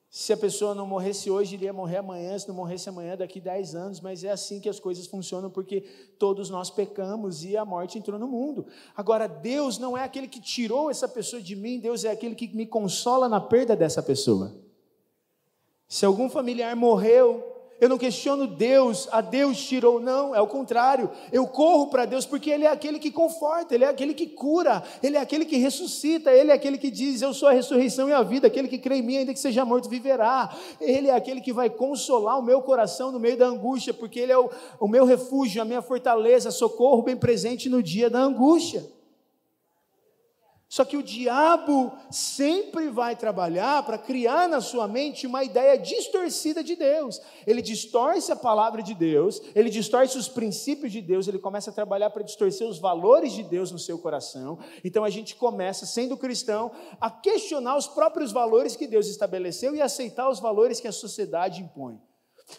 [0.09, 3.75] Se a pessoa não morresse hoje, iria morrer amanhã, se não morresse amanhã, daqui 10
[3.75, 5.81] anos, mas é assim que as coisas funcionam, porque
[6.17, 8.65] todos nós pecamos e a morte entrou no mundo.
[8.95, 12.47] Agora, Deus não é aquele que tirou essa pessoa de mim, Deus é aquele que
[12.55, 14.55] me consola na perda dessa pessoa.
[15.87, 21.09] Se algum familiar morreu, eu não questiono Deus, a Deus tirou, não, é o contrário.
[21.29, 24.81] Eu corro para Deus porque Ele é aquele que conforta, Ele é aquele que cura,
[25.03, 28.13] Ele é aquele que ressuscita, Ele é aquele que diz: Eu sou a ressurreição e
[28.13, 30.55] a vida, aquele que crê em mim, ainda que seja morto, viverá.
[30.79, 34.31] Ele é aquele que vai consolar o meu coração no meio da angústia, porque Ele
[34.31, 38.94] é o, o meu refúgio, a minha fortaleza, socorro bem presente no dia da angústia.
[40.75, 46.61] Só que o diabo sempre vai trabalhar para criar na sua mente uma ideia distorcida
[46.61, 47.21] de Deus.
[47.47, 51.73] Ele distorce a palavra de Deus, ele distorce os princípios de Deus, ele começa a
[51.73, 54.59] trabalhar para distorcer os valores de Deus no seu coração.
[54.83, 59.81] Então a gente começa, sendo cristão, a questionar os próprios valores que Deus estabeleceu e
[59.81, 62.01] aceitar os valores que a sociedade impõe.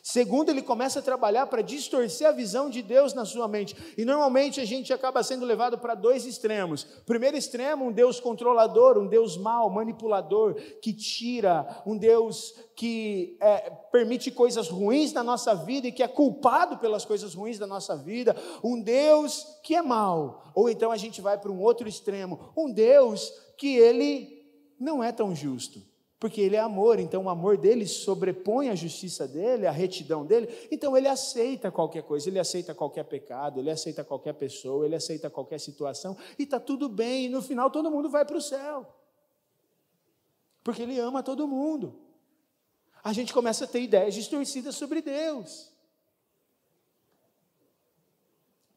[0.02, 3.76] Segundo, ele começa a trabalhar para distorcer a visão de Deus na sua mente.
[3.96, 6.84] E normalmente a gente acaba sendo levado para dois extremos.
[7.06, 13.70] Primeiro extremo, um Deus controlador, um Deus mau, manipulador, que tira, um Deus que é,
[13.92, 17.96] permite coisas ruins na nossa vida e que é culpado pelas coisas ruins da nossa
[17.96, 18.34] vida.
[18.64, 20.50] Um Deus que é mau.
[20.54, 24.44] Ou então a gente vai para um outro extremo, um Deus que ele
[24.80, 25.80] não é tão justo
[26.18, 30.48] porque ele é amor, então o amor dele sobrepõe a justiça dele, a retidão dele,
[30.70, 35.28] então ele aceita qualquer coisa, ele aceita qualquer pecado, ele aceita qualquer pessoa, ele aceita
[35.28, 38.86] qualquer situação, e está tudo bem, e no final todo mundo vai para o céu,
[40.64, 42.00] porque ele ama todo mundo.
[43.04, 45.70] A gente começa a ter ideias distorcidas sobre Deus.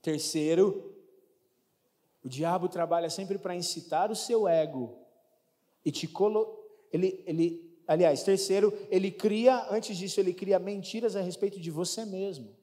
[0.01, 0.93] Terceiro,
[2.23, 4.99] o diabo trabalha sempre para incitar o seu ego
[5.83, 6.58] e te colocar
[6.91, 12.05] ele, ele, aliás, terceiro, ele cria, antes disso, ele cria mentiras a respeito de você
[12.05, 12.57] mesmo.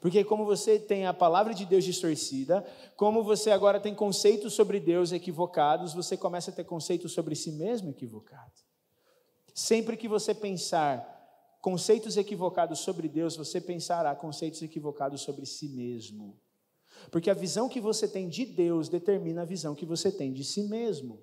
[0.00, 2.64] Porque como você tem a palavra de Deus distorcida,
[2.96, 7.52] como você agora tem conceitos sobre Deus equivocados, você começa a ter conceitos sobre si
[7.52, 8.64] mesmo equivocados.
[9.54, 11.10] Sempre que você pensar
[11.60, 16.38] conceitos equivocados sobre Deus, você pensará conceitos equivocados sobre si mesmo.
[17.10, 20.44] Porque a visão que você tem de Deus determina a visão que você tem de
[20.44, 21.20] si mesmo.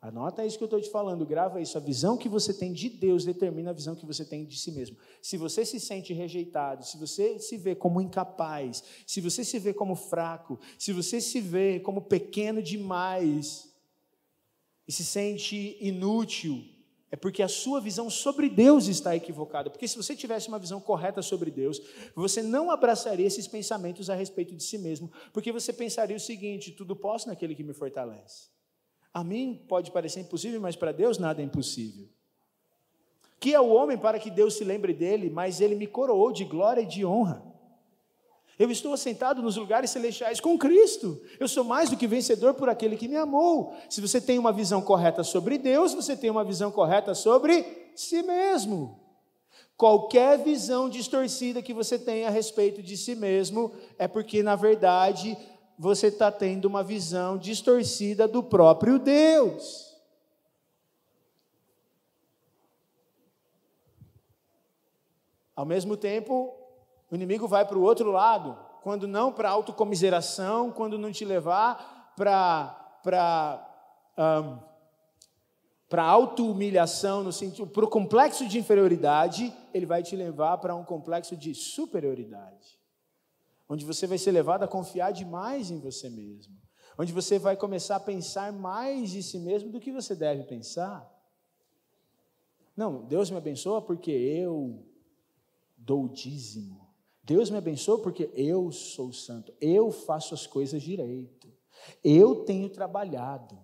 [0.00, 1.76] Anota isso que eu estou te falando, grava isso.
[1.76, 4.70] A visão que você tem de Deus determina a visão que você tem de si
[4.70, 4.96] mesmo.
[5.20, 9.74] Se você se sente rejeitado, se você se vê como incapaz, se você se vê
[9.74, 13.74] como fraco, se você se vê como pequeno demais
[14.86, 16.64] e se sente inútil,
[17.10, 19.68] é porque a sua visão sobre Deus está equivocada.
[19.68, 21.80] Porque se você tivesse uma visão correta sobre Deus,
[22.14, 26.70] você não abraçaria esses pensamentos a respeito de si mesmo, porque você pensaria o seguinte:
[26.70, 28.57] tudo posso naquele que me fortalece.
[29.18, 32.06] A mim pode parecer impossível, mas para Deus nada é impossível.
[33.40, 36.44] Que é o homem para que Deus se lembre dele, mas ele me coroou de
[36.44, 37.42] glória e de honra.
[38.56, 41.20] Eu estou assentado nos lugares celestiais com Cristo.
[41.40, 43.74] Eu sou mais do que vencedor por aquele que me amou.
[43.90, 48.22] Se você tem uma visão correta sobre Deus, você tem uma visão correta sobre si
[48.22, 49.00] mesmo.
[49.76, 55.36] Qualquer visão distorcida que você tenha a respeito de si mesmo é porque, na verdade,
[55.78, 59.96] você está tendo uma visão distorcida do próprio Deus.
[65.54, 66.54] Ao mesmo tempo,
[67.10, 72.12] o inimigo vai para o outro lado, quando não para autocomiseração, quando não te levar
[72.16, 73.64] para
[74.18, 74.58] um,
[75.88, 80.84] para auto-humilhação, no sentido, para o complexo de inferioridade, ele vai te levar para um
[80.84, 82.77] complexo de superioridade
[83.68, 86.56] onde você vai ser levado a confiar demais em você mesmo,
[86.96, 91.08] onde você vai começar a pensar mais de si mesmo do que você deve pensar.
[92.76, 94.84] Não, Deus me abençoa porque eu
[95.76, 96.88] dou dízimo.
[97.22, 101.52] Deus me abençoa porque eu sou santo, eu faço as coisas direito,
[102.02, 103.58] eu tenho trabalhado.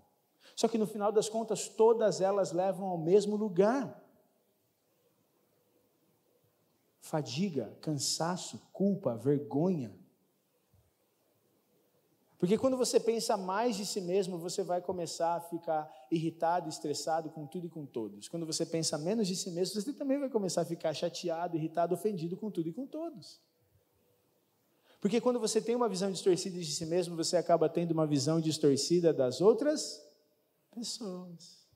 [0.55, 4.04] Só que no final das contas, todas elas levam ao mesmo lugar.
[7.05, 9.95] Fadiga, cansaço, culpa, vergonha.
[12.39, 17.29] Porque quando você pensa mais de si mesmo, você vai começar a ficar irritado, estressado
[17.29, 18.27] com tudo e com todos.
[18.27, 21.95] Quando você pensa menos de si mesmo, você também vai começar a ficar chateado, irritado,
[21.95, 23.39] ofendido com tudo e com todos.
[24.99, 28.41] Porque quando você tem uma visão distorcida de si mesmo, você acaba tendo uma visão
[28.41, 30.03] distorcida das outras
[30.75, 31.69] pessoas.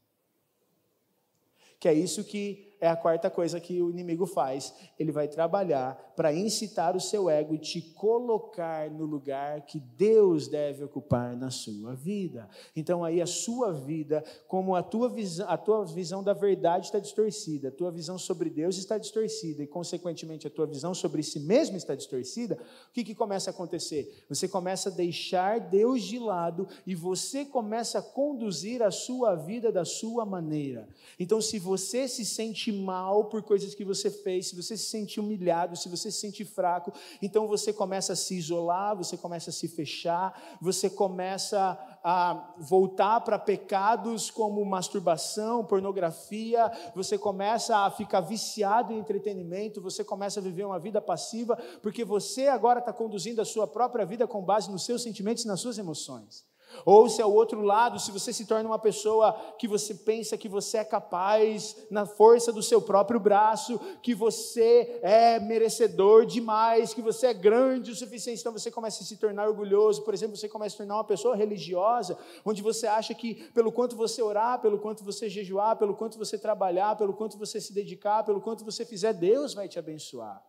[1.79, 4.75] Que é isso que é a quarta coisa que o inimigo faz.
[4.99, 10.49] Ele vai trabalhar para incitar o seu ego e te colocar no lugar que Deus
[10.49, 12.49] deve ocupar na sua vida.
[12.75, 16.99] Então aí a sua vida, como a tua visão, a tua visão da verdade está
[16.99, 21.41] distorcida, a tua visão sobre Deus está distorcida e consequentemente a tua visão sobre si
[21.41, 24.25] mesmo está distorcida, o que que começa a acontecer?
[24.29, 29.73] Você começa a deixar Deus de lado e você começa a conduzir a sua vida
[29.73, 30.89] da sua maneira.
[31.19, 35.21] Então se você se sente mal por coisas que você fez, se você se sente
[35.21, 39.53] humilhado, se você se sente fraco, então você começa a se isolar, você começa a
[39.53, 48.21] se fechar, você começa a voltar para pecados como masturbação, pornografia, você começa a ficar
[48.21, 53.41] viciado em entretenimento, você começa a viver uma vida passiva, porque você agora está conduzindo
[53.41, 56.47] a sua própria vida com base nos seus sentimentos e nas suas emoções.
[56.85, 60.37] Ou se é o outro lado, se você se torna uma pessoa que você pensa
[60.37, 66.95] que você é capaz, na força do seu próprio braço, que você é merecedor demais,
[66.95, 70.03] que você é grande o suficiente, então você começa a se tornar orgulhoso.
[70.03, 73.73] Por exemplo, você começa a se tornar uma pessoa religiosa, onde você acha que pelo
[73.73, 77.73] quanto você orar, pelo quanto você jejuar, pelo quanto você trabalhar, pelo quanto você se
[77.73, 80.48] dedicar, pelo quanto você fizer, Deus vai te abençoar.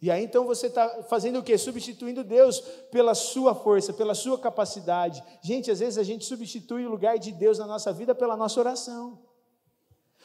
[0.00, 1.56] E aí então você está fazendo o quê?
[1.56, 5.22] Substituindo Deus pela sua força, pela sua capacidade.
[5.40, 8.60] Gente, às vezes a gente substitui o lugar de Deus na nossa vida pela nossa
[8.60, 9.18] oração.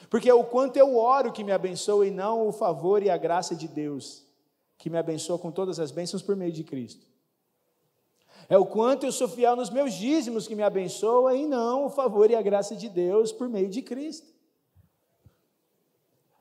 [0.10, 3.18] Porque é o quanto eu oro que me abençoa e não o favor e a
[3.18, 4.26] graça de Deus,
[4.78, 7.06] que me abençoa com todas as bênçãos por meio de Cristo.
[8.50, 11.90] É o quanto eu sou fiel nos meus dízimos que me abençoa e não o
[11.90, 14.41] favor e a graça de Deus por meio de Cristo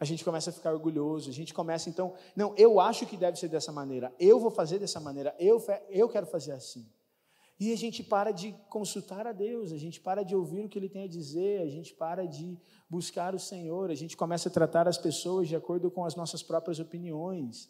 [0.00, 3.38] a gente começa a ficar orgulhoso, a gente começa então, não, eu acho que deve
[3.38, 6.90] ser dessa maneira, eu vou fazer dessa maneira, eu, eu quero fazer assim.
[7.60, 10.78] E a gente para de consultar a Deus, a gente para de ouvir o que
[10.78, 12.58] Ele tem a dizer, a gente para de
[12.88, 16.42] buscar o Senhor, a gente começa a tratar as pessoas de acordo com as nossas
[16.42, 17.68] próprias opiniões.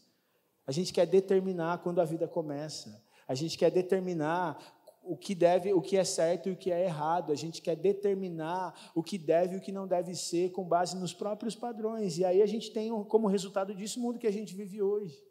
[0.65, 3.03] A gente quer determinar quando a vida começa.
[3.27, 4.57] A gente quer determinar
[5.03, 7.33] o que deve, o que é certo e o que é errado.
[7.33, 10.97] A gente quer determinar o que deve e o que não deve ser com base
[10.97, 12.19] nos próprios padrões.
[12.19, 15.23] E aí a gente tem como resultado disso o mundo que a gente vive hoje.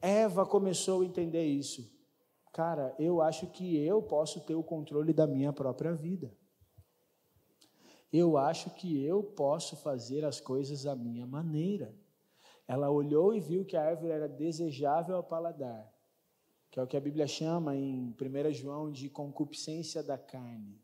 [0.00, 1.90] Eva começou a entender isso.
[2.52, 6.30] Cara, eu acho que eu posso ter o controle da minha própria vida.
[8.12, 11.92] Eu acho que eu posso fazer as coisas à minha maneira.
[12.68, 15.92] Ela olhou e viu que a árvore era desejável ao paladar,
[16.74, 20.76] que é o que a Bíblia chama em 1 João de concupiscência da carne.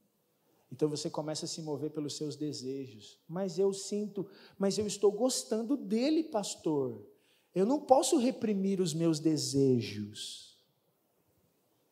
[0.70, 3.18] Então você começa a se mover pelos seus desejos.
[3.26, 4.24] Mas eu sinto,
[4.57, 7.05] mas eu estou gostando dele, pastor.
[7.53, 10.57] Eu não posso reprimir os meus desejos.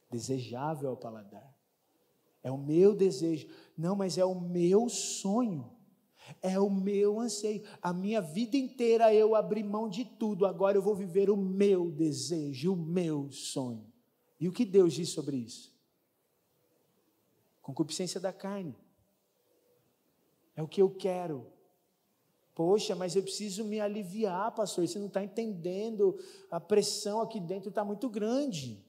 [0.09, 1.53] Desejável ao paladar.
[2.41, 3.49] É o meu desejo.
[3.77, 5.73] Não, mas é o meu sonho.
[6.43, 7.63] É o meu anseio.
[7.81, 10.47] A minha vida inteira eu abri mão de tudo.
[10.47, 13.87] Agora eu vou viver o meu desejo, o meu sonho.
[14.41, 15.75] E o que Deus diz sobre isso?
[17.63, 18.77] Concupiscência da carne.
[20.55, 21.47] É o que eu quero.
[22.55, 24.87] Poxa, mas eu preciso me aliviar, pastor.
[24.87, 26.19] Você não está entendendo.
[26.51, 28.85] A pressão aqui dentro está muito grande.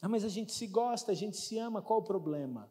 [0.00, 1.80] Ah, mas a gente se gosta, a gente se ama.
[1.80, 2.70] Qual o problema?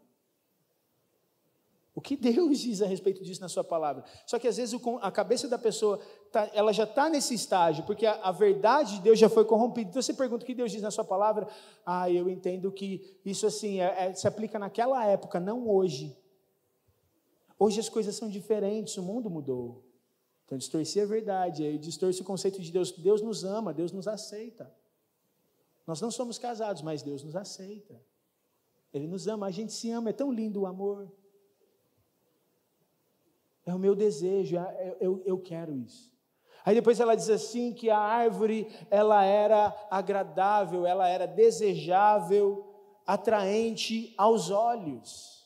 [1.96, 4.04] O que Deus diz a respeito disso na sua palavra?
[4.26, 6.00] Só que às vezes a cabeça da pessoa,
[6.32, 9.92] tá, ela já está nesse estágio, porque a, a, verdade de Deus já foi corrompida.
[9.92, 11.48] Então você pergunta o que Deus diz na sua palavra.
[11.86, 16.18] Ah, eu entendo que isso assim é, é, se aplica naquela época, não hoje.
[17.60, 19.84] Hoje as coisas são diferentes, o mundo mudou.
[20.46, 22.92] Então distorcer a verdade, aí distorce o conceito de Deus.
[22.92, 24.74] Deus nos ama, Deus nos aceita.
[25.86, 28.02] Nós não somos casados, mas Deus nos aceita.
[28.92, 31.12] Ele nos ama, a gente se ama, é tão lindo o amor.
[33.66, 36.12] É o meu desejo, é, eu, eu quero isso.
[36.66, 42.66] Aí depois ela diz assim que a árvore ela era agradável, ela era desejável,
[43.06, 45.46] atraente aos olhos.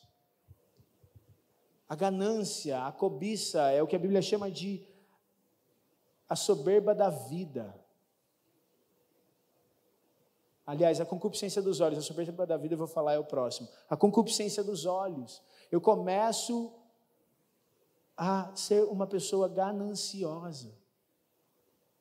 [1.88, 4.86] A ganância, a cobiça é o que a Bíblia chama de
[6.28, 7.74] a soberba da vida.
[10.66, 13.66] Aliás, a concupiscência dos olhos, a soberba da vida, eu vou falar é o próximo.
[13.88, 15.42] A concupiscência dos olhos.
[15.72, 16.70] Eu começo
[18.18, 20.76] a ser uma pessoa gananciosa.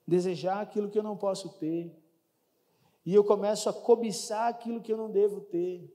[0.07, 1.93] desejar aquilo que eu não posso ter.
[3.05, 5.93] E eu começo a cobiçar aquilo que eu não devo ter.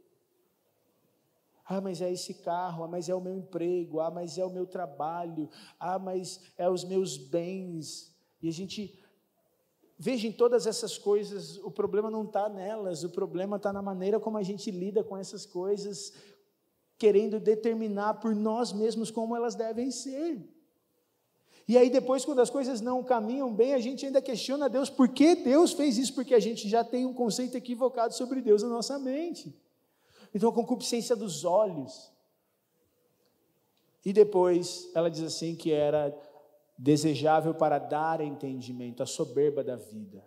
[1.64, 4.50] Ah, mas é esse carro, ah, mas é o meu emprego, ah, mas é o
[4.50, 5.48] meu trabalho,
[5.80, 8.14] ah, mas é os meus bens.
[8.42, 9.02] E a gente
[9.98, 14.20] veja em todas essas coisas, o problema não está nelas, o problema está na maneira
[14.20, 16.12] como a gente lida com essas coisas,
[17.02, 20.40] querendo determinar por nós mesmos como elas devem ser.
[21.66, 25.08] E aí depois, quando as coisas não caminham bem, a gente ainda questiona Deus, por
[25.08, 26.14] que Deus fez isso?
[26.14, 29.52] Porque a gente já tem um conceito equivocado sobre Deus na nossa mente.
[30.32, 32.12] Então, a concupiscência dos olhos.
[34.04, 36.16] E depois, ela diz assim que era
[36.78, 40.24] desejável para dar entendimento, a soberba da vida.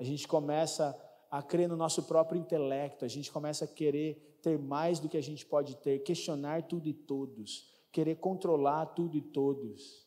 [0.00, 1.00] A gente começa
[1.32, 5.16] a crer no nosso próprio intelecto, a gente começa a querer ter mais do que
[5.16, 10.02] a gente pode ter, questionar tudo e todos, querer controlar tudo e todos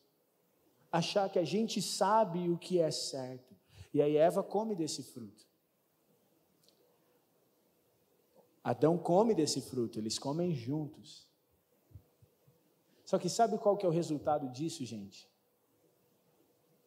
[0.96, 3.54] achar que a gente sabe o que é certo.
[3.92, 5.46] E aí Eva come desse fruto.
[8.62, 11.26] Adão come desse fruto, eles comem juntos.
[13.04, 15.28] Só que sabe qual que é o resultado disso, gente?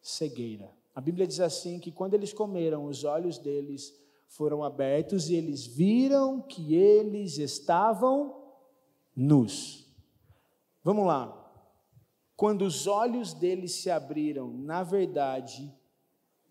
[0.02, 0.76] Cegueira.
[0.94, 3.98] A Bíblia diz assim que quando eles comeram, os olhos deles
[4.30, 8.42] foram abertos e eles viram que eles estavam
[9.16, 9.86] nus.
[10.84, 11.36] Vamos lá.
[12.38, 15.70] Quando os olhos deles se abriram, na verdade,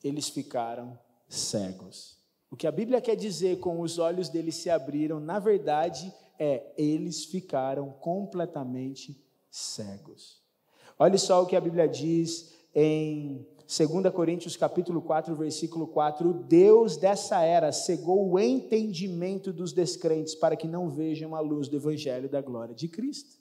[0.05, 0.99] eles ficaram
[1.29, 2.19] cegos.
[2.51, 6.73] O que a Bíblia quer dizer com os olhos deles se abriram, na verdade, é
[6.77, 10.43] eles ficaram completamente cegos.
[10.99, 16.97] Olha só o que a Bíblia diz em 2 Coríntios capítulo 4, versículo 4, Deus
[16.97, 22.31] dessa era cegou o entendimento dos descrentes para que não vejam a luz do evangelho
[22.31, 23.37] da glória de Cristo.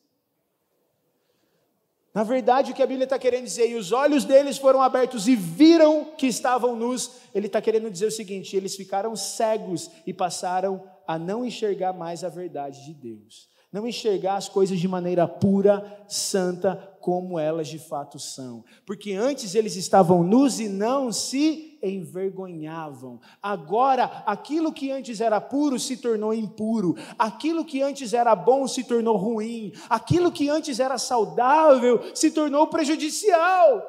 [2.13, 5.30] Na verdade, o que a Bíblia está querendo dizer, e os olhos deles foram abertos
[5.30, 10.13] e viram que estavam nus, ele está querendo dizer o seguinte: eles ficaram cegos e
[10.13, 15.28] passaram a não enxergar mais a verdade de Deus não enxergar as coisas de maneira
[15.28, 18.63] pura, santa, como elas de fato são.
[18.86, 23.20] Porque antes eles estavam nus e não se envergonhavam.
[23.41, 28.84] Agora, aquilo que antes era puro se tornou impuro, aquilo que antes era bom se
[28.86, 33.86] tornou ruim, aquilo que antes era saudável se tornou prejudicial.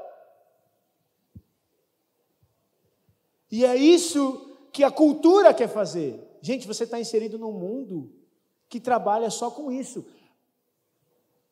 [3.51, 6.39] E é isso que a cultura quer fazer.
[6.43, 8.18] Gente, você está inserido num mundo
[8.69, 10.05] que trabalha só com isso.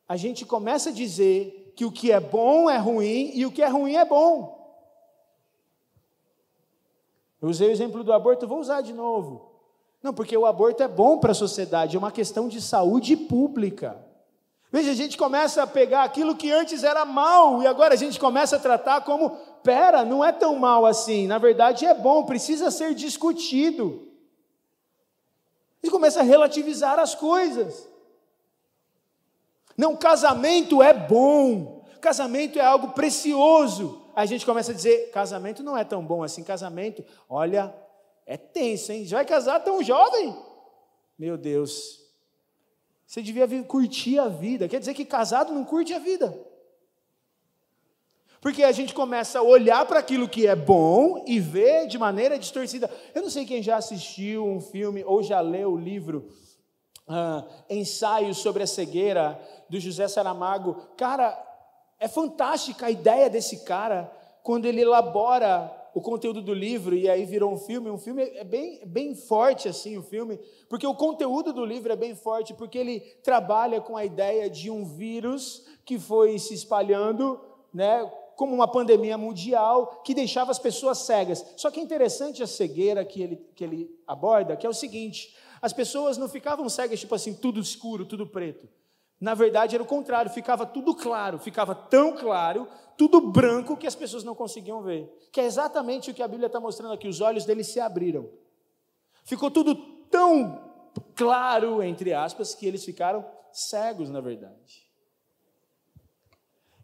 [0.09, 3.63] A gente começa a dizer que o que é bom é ruim e o que
[3.63, 4.55] é ruim é bom.
[7.41, 9.53] Eu usei o exemplo do aborto, vou usar de novo.
[10.03, 13.97] Não, porque o aborto é bom para a sociedade, é uma questão de saúde pública.
[14.71, 18.19] Veja, a gente começa a pegar aquilo que antes era mal e agora a gente
[18.19, 19.31] começa a tratar como,
[19.63, 24.07] pera, não é tão mal assim, na verdade é bom, precisa ser discutido
[25.83, 27.89] e começa a relativizar as coisas.
[29.77, 34.03] Não, casamento é bom, casamento é algo precioso.
[34.15, 37.75] Aí a gente começa a dizer: casamento não é tão bom assim, casamento, olha,
[38.25, 39.05] é tenso, hein?
[39.05, 40.37] Já vai casar tão jovem?
[41.19, 42.01] Meu Deus,
[43.07, 44.69] você devia curtir a vida.
[44.69, 46.37] Quer dizer que casado não curte a vida.
[48.41, 52.39] Porque a gente começa a olhar para aquilo que é bom e ver de maneira
[52.39, 52.91] distorcida.
[53.15, 56.29] Eu não sei quem já assistiu um filme ou já leu o livro
[57.09, 60.75] uh, Ensaios sobre a Cegueira, do José Saramago.
[60.97, 61.37] Cara,
[61.99, 64.11] é fantástica a ideia desse cara
[64.43, 67.91] quando ele elabora o conteúdo do livro e aí virou um filme.
[67.91, 71.97] Um filme é bem, bem forte assim o filme, porque o conteúdo do livro é
[71.97, 77.41] bem forte, porque ele trabalha com a ideia de um vírus que foi se espalhando,
[77.73, 81.45] né, como uma pandemia mundial que deixava as pessoas cegas.
[81.57, 85.35] Só que é interessante a cegueira que ele, que ele aborda, que é o seguinte:
[85.61, 88.69] as pessoas não ficavam cegas, tipo assim, tudo escuro, tudo preto.
[89.19, 92.69] Na verdade, era o contrário, ficava tudo claro, ficava tão claro,
[92.99, 95.11] tudo branco, que as pessoas não conseguiam ver.
[95.33, 98.29] Que é exatamente o que a Bíblia está mostrando aqui: os olhos deles se abriram.
[99.25, 99.75] Ficou tudo
[100.11, 100.63] tão
[101.15, 104.86] claro, entre aspas, que eles ficaram cegos, na verdade.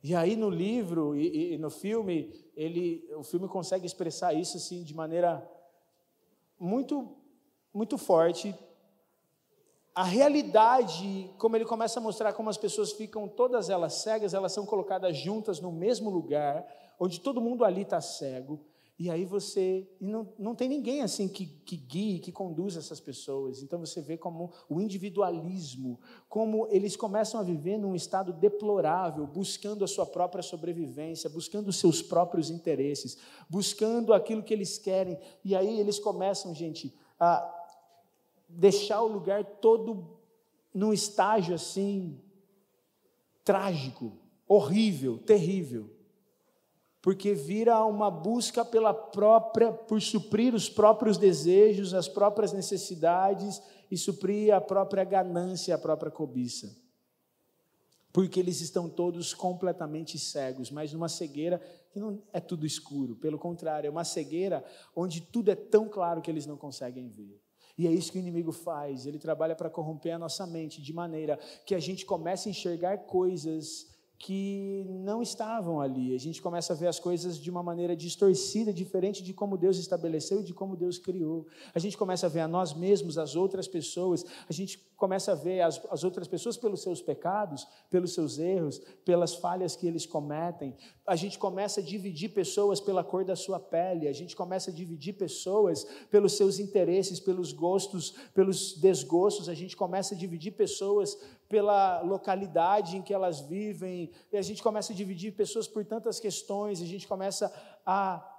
[0.03, 4.83] E aí no livro e, e, no filme, ele, o filme consegue expressar isso assim
[4.83, 5.49] de maneira
[6.59, 7.17] muito,
[7.73, 8.53] muito forte.
[9.95, 14.53] A realidade, como ele começa a mostrar como as pessoas ficam todas elas cegas, elas
[14.53, 16.67] são colocadas juntas no mesmo lugar,
[16.99, 18.59] onde todo mundo ali está cego.
[18.99, 19.89] E aí você.
[20.01, 23.63] E não, não tem ninguém assim que, que guie, que conduza essas pessoas.
[23.63, 29.85] Então você vê como o individualismo, como eles começam a viver num estado deplorável, buscando
[29.85, 33.19] a sua própria sobrevivência, buscando os seus próprios interesses,
[33.49, 35.19] buscando aquilo que eles querem.
[35.45, 37.61] E aí eles começam, gente, a
[38.49, 40.19] deixar o lugar todo
[40.73, 42.21] num estágio assim
[43.43, 44.13] trágico,
[44.47, 46.02] horrível, terrível
[47.03, 53.99] porque vira uma busca pela própria, por suprir os próprios desejos, as próprias necessidades e
[53.99, 56.81] suprir a própria ganância, a própria cobiça.
[58.13, 63.39] Porque eles estão todos completamente cegos, mas numa cegueira que não é tudo escuro, pelo
[63.39, 67.43] contrário, é uma cegueira onde tudo é tão claro que eles não conseguem ver.
[67.77, 70.93] E é isso que o inimigo faz, ele trabalha para corromper a nossa mente de
[70.93, 71.37] maneira
[71.67, 73.92] que a gente comece a enxergar coisas
[74.23, 76.15] que não estavam ali.
[76.15, 79.79] A gente começa a ver as coisas de uma maneira distorcida, diferente de como Deus
[79.79, 81.49] estabeleceu e de como Deus criou.
[81.75, 85.35] A gente começa a ver a nós mesmos, as outras pessoas, a gente começa a
[85.35, 90.07] ver as, as outras pessoas pelos seus pecados, pelos seus erros, pelas falhas que eles
[90.07, 90.77] cometem.
[91.05, 94.73] A gente começa a dividir pessoas pela cor da sua pele, a gente começa a
[94.73, 101.19] dividir pessoas pelos seus interesses, pelos gostos, pelos desgostos, a gente começa a dividir pessoas
[101.53, 106.19] pela localidade em que elas vivem, e a gente começa a dividir pessoas por tantas
[106.19, 107.53] questões, a gente começa
[107.85, 108.32] a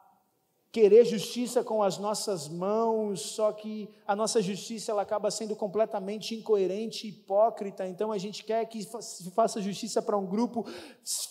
[0.74, 6.34] querer justiça com as nossas mãos, só que a nossa justiça ela acaba sendo completamente
[6.34, 7.86] incoerente, hipócrita.
[7.86, 10.66] Então a gente quer que se faça justiça para um grupo,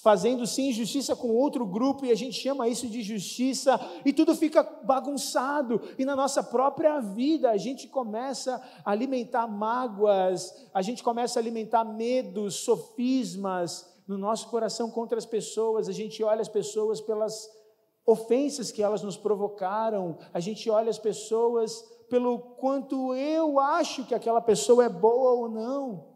[0.00, 4.32] fazendo sim justiça com outro grupo, e a gente chama isso de justiça, e tudo
[4.36, 5.82] fica bagunçado.
[5.98, 11.42] E na nossa própria vida a gente começa a alimentar mágoas, a gente começa a
[11.42, 15.88] alimentar medos, sofismas no nosso coração contra as pessoas.
[15.88, 17.60] A gente olha as pessoas pelas
[18.06, 24.14] ofensas que elas nos provocaram, a gente olha as pessoas pelo quanto eu acho que
[24.14, 26.12] aquela pessoa é boa ou não.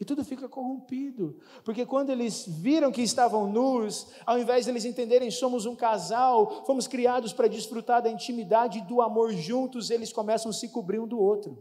[0.00, 4.84] E tudo fica corrompido, porque quando eles viram que estavam nus, ao invés de eles
[4.84, 10.12] entenderem somos um casal, fomos criados para desfrutar da intimidade e do amor juntos, eles
[10.12, 11.56] começam a se cobrir um do outro.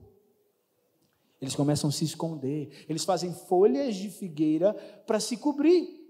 [1.40, 4.74] Eles começam a se esconder, eles fazem folhas de figueira
[5.06, 6.01] para se cobrir.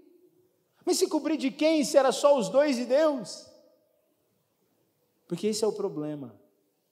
[0.84, 3.46] Mas se cobrir de quem se era só os dois e Deus?
[5.26, 6.38] Porque esse é o problema.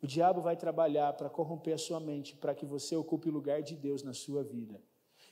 [0.02, 3.62] O diabo vai trabalhar para corromper a sua mente, para que você ocupe o lugar
[3.62, 4.80] de Deus na sua vida.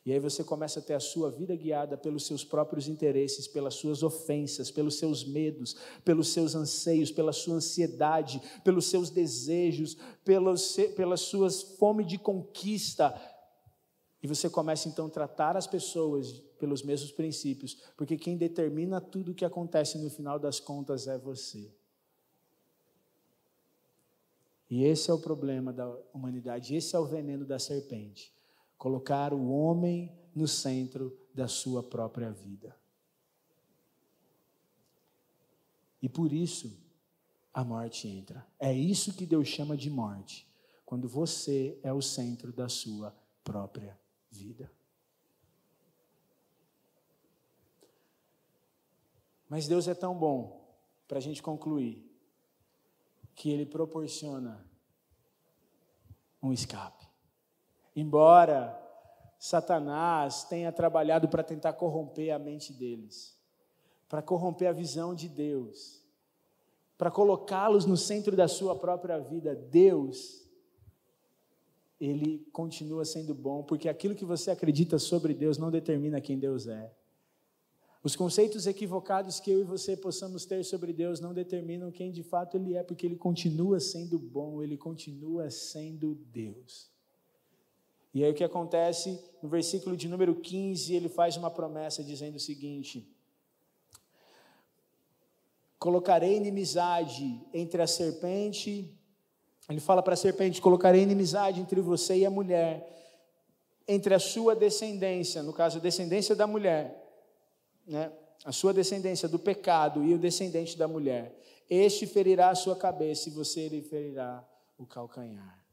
[0.05, 3.75] E aí você começa a ter a sua vida guiada pelos seus próprios interesses, pelas
[3.75, 10.77] suas ofensas, pelos seus medos, pelos seus anseios, pela sua ansiedade, pelos seus desejos, pelos,
[10.97, 13.19] pelas suas fome de conquista.
[14.23, 19.33] E você começa então a tratar as pessoas pelos mesmos princípios, porque quem determina tudo
[19.33, 21.73] o que acontece no final das contas é você.
[24.71, 28.35] E esse é o problema da humanidade, esse é o veneno da serpente.
[28.77, 32.77] Colocar o homem no centro da sua própria vida.
[36.01, 36.79] E por isso
[37.53, 38.47] a morte entra.
[38.59, 40.47] É isso que Deus chama de morte,
[40.85, 43.99] quando você é o centro da sua própria
[44.31, 44.71] vida.
[49.49, 50.65] Mas Deus é tão bom,
[51.07, 52.05] para a gente concluir,
[53.35, 54.65] que Ele proporciona
[56.43, 57.07] um escape.
[57.95, 58.77] Embora
[59.39, 63.39] Satanás tenha trabalhado para tentar corromper a mente deles,
[64.09, 66.03] para corromper a visão de Deus,
[66.97, 70.45] para colocá-los no centro da sua própria vida, Deus,
[72.01, 76.67] Ele continua sendo bom, porque aquilo que você acredita sobre Deus não determina quem Deus
[76.67, 76.93] é.
[78.03, 82.23] Os conceitos equivocados que eu e você possamos ter sobre Deus não determinam quem de
[82.23, 86.91] fato Ele é, porque Ele continua sendo bom, Ele continua sendo Deus.
[88.15, 92.37] E aí o que acontece no versículo de número 15, ele faz uma promessa dizendo
[92.37, 93.07] o seguinte:
[95.79, 98.97] Colocarei inimizade entre a serpente,
[99.69, 102.89] ele fala para a serpente: Colocarei inimizade entre você e a mulher,
[103.87, 107.08] entre a sua descendência, no caso, a descendência da mulher
[107.89, 108.13] né,
[108.45, 111.37] a sua descendência do pecado e o descendente da mulher,
[111.69, 115.65] este ferirá a sua cabeça e você lhe ferirá o calcanhar.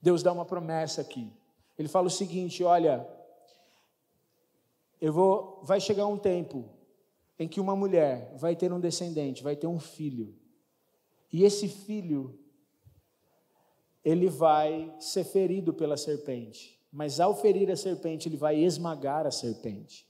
[0.00, 1.32] Deus dá uma promessa aqui.
[1.78, 3.06] Ele fala o seguinte: olha,
[5.00, 6.68] eu vou, vai chegar um tempo
[7.38, 10.34] em que uma mulher vai ter um descendente, vai ter um filho.
[11.32, 12.38] E esse filho
[14.04, 19.30] ele vai ser ferido pela serpente, mas ao ferir a serpente, ele vai esmagar a
[19.30, 20.06] serpente.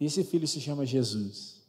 [0.00, 1.62] Esse filho se chama Jesus.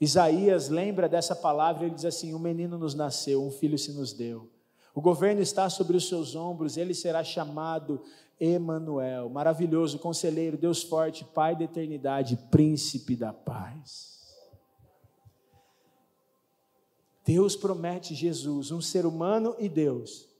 [0.00, 4.12] Isaías lembra dessa palavra, ele diz assim: Um menino nos nasceu, um filho se nos
[4.12, 4.50] deu.
[4.94, 8.02] O governo está sobre os seus ombros, ele será chamado
[8.38, 14.12] Emanuel, maravilhoso, conselheiro, Deus forte, Pai da eternidade, príncipe da paz.
[17.24, 20.31] Deus promete Jesus, um ser humano e Deus.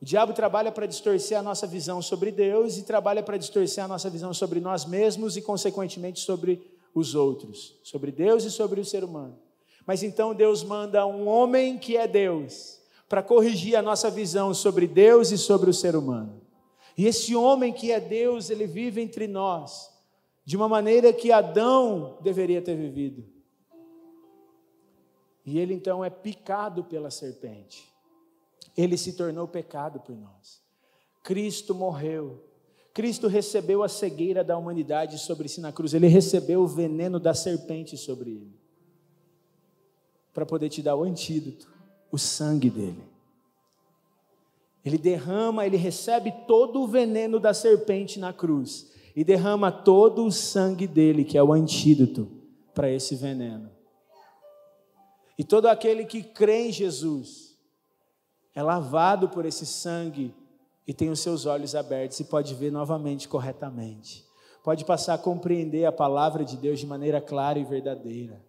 [0.00, 3.88] O diabo trabalha para distorcer a nossa visão sobre Deus e trabalha para distorcer a
[3.88, 6.60] nossa visão sobre nós mesmos e, consequentemente, sobre
[6.94, 9.38] os outros, sobre Deus e sobre o ser humano.
[9.86, 14.86] Mas então Deus manda um homem que é Deus para corrigir a nossa visão sobre
[14.86, 16.42] Deus e sobre o ser humano.
[16.98, 19.90] E esse homem que é Deus, ele vive entre nós
[20.44, 23.24] de uma maneira que Adão deveria ter vivido.
[25.44, 27.95] E ele então é picado pela serpente.
[28.76, 30.60] Ele se tornou pecado por nós.
[31.22, 32.42] Cristo morreu.
[32.92, 35.94] Cristo recebeu a cegueira da humanidade sobre si na cruz.
[35.94, 38.60] Ele recebeu o veneno da serpente sobre ele.
[40.32, 41.68] Para poder te dar o antídoto,
[42.12, 43.02] o sangue dele.
[44.84, 50.30] Ele derrama, ele recebe todo o veneno da serpente na cruz e derrama todo o
[50.30, 52.30] sangue dele, que é o antídoto
[52.72, 53.70] para esse veneno.
[55.36, 57.45] E todo aquele que crê em Jesus
[58.56, 60.34] é lavado por esse sangue
[60.84, 64.24] e tem os seus olhos abertos e pode ver novamente corretamente.
[64.64, 68.42] Pode passar a compreender a palavra de Deus de maneira clara e verdadeira.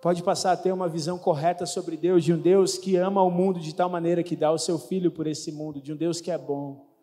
[0.00, 3.30] Pode passar a ter uma visão correta sobre Deus, de um Deus que ama o
[3.30, 6.22] mundo de tal maneira que dá o seu filho por esse mundo, de um Deus
[6.22, 6.94] que é bom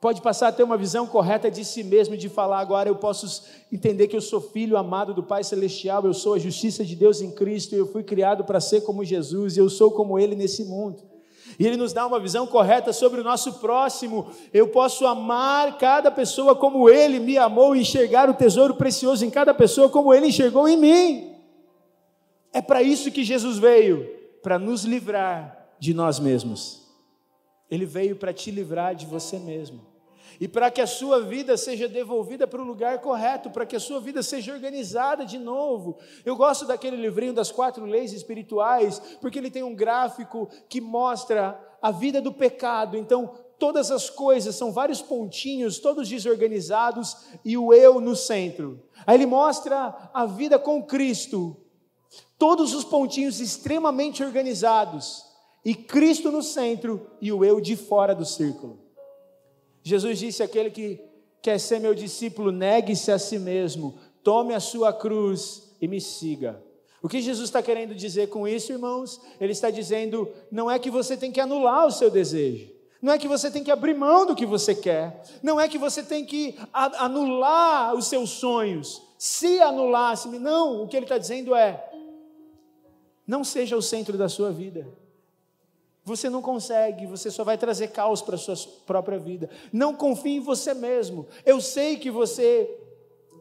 [0.00, 3.44] Pode passar a ter uma visão correta de si mesmo, de falar agora eu posso
[3.72, 7.22] entender que eu sou filho amado do Pai Celestial, eu sou a justiça de Deus
[7.22, 11.02] em Cristo, eu fui criado para ser como Jesus, eu sou como Ele nesse mundo.
[11.58, 14.30] E Ele nos dá uma visão correta sobre o nosso próximo.
[14.52, 19.30] Eu posso amar cada pessoa como Ele me amou e enxergar o tesouro precioso em
[19.30, 21.34] cada pessoa como Ele enxergou em mim.
[22.52, 24.06] É para isso que Jesus veio
[24.42, 26.82] para nos livrar de nós mesmos.
[27.70, 29.85] Ele veio para te livrar de você mesmo.
[30.40, 33.80] E para que a sua vida seja devolvida para o lugar correto, para que a
[33.80, 35.98] sua vida seja organizada de novo.
[36.24, 41.58] Eu gosto daquele livrinho das quatro leis espirituais, porque ele tem um gráfico que mostra
[41.80, 42.96] a vida do pecado.
[42.96, 48.82] Então, todas as coisas são vários pontinhos, todos desorganizados e o eu no centro.
[49.06, 51.56] Aí ele mostra a vida com Cristo,
[52.38, 55.24] todos os pontinhos extremamente organizados
[55.64, 58.85] e Cristo no centro e o eu de fora do círculo.
[59.86, 61.00] Jesus disse: aquele que
[61.40, 66.60] quer ser meu discípulo, negue-se a si mesmo, tome a sua cruz e me siga.
[67.00, 69.20] O que Jesus está querendo dizer com isso, irmãos?
[69.40, 72.68] Ele está dizendo: não é que você tem que anular o seu desejo,
[73.00, 75.78] não é que você tem que abrir mão do que você quer, não é que
[75.78, 81.54] você tem que anular os seus sonhos, se anulasse, não, o que ele está dizendo
[81.54, 81.88] é:
[83.24, 84.84] não seja o centro da sua vida.
[86.06, 88.54] Você não consegue, você só vai trazer caos para a sua
[88.86, 89.50] própria vida.
[89.72, 91.26] Não confie em você mesmo.
[91.44, 92.78] Eu sei que você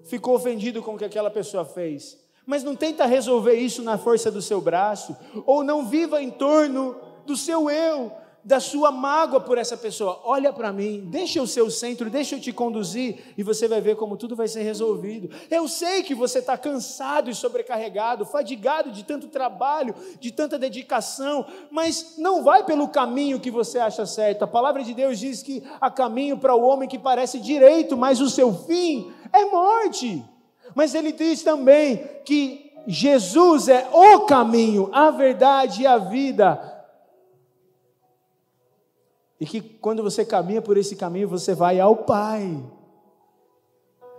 [0.05, 4.31] ficou ofendido com o que aquela pessoa fez, mas não tenta resolver isso na força
[4.31, 8.11] do seu braço, ou não viva em torno do seu eu,
[8.45, 10.21] da sua mágoa por essa pessoa.
[10.23, 13.95] Olha para mim, deixa o seu centro, deixa eu te conduzir e você vai ver
[13.95, 15.31] como tudo vai ser resolvido.
[15.49, 21.47] Eu sei que você está cansado e sobrecarregado, fadigado de tanto trabalho, de tanta dedicação,
[21.71, 24.43] mas não vai pelo caminho que você acha certo.
[24.43, 28.21] A palavra de Deus diz que há caminho para o homem que parece direito, mas
[28.21, 30.23] o seu fim é morte.
[30.75, 36.74] Mas ele diz também que Jesus é o caminho, a verdade e a vida.
[39.39, 42.63] E que quando você caminha por esse caminho, você vai ao Pai.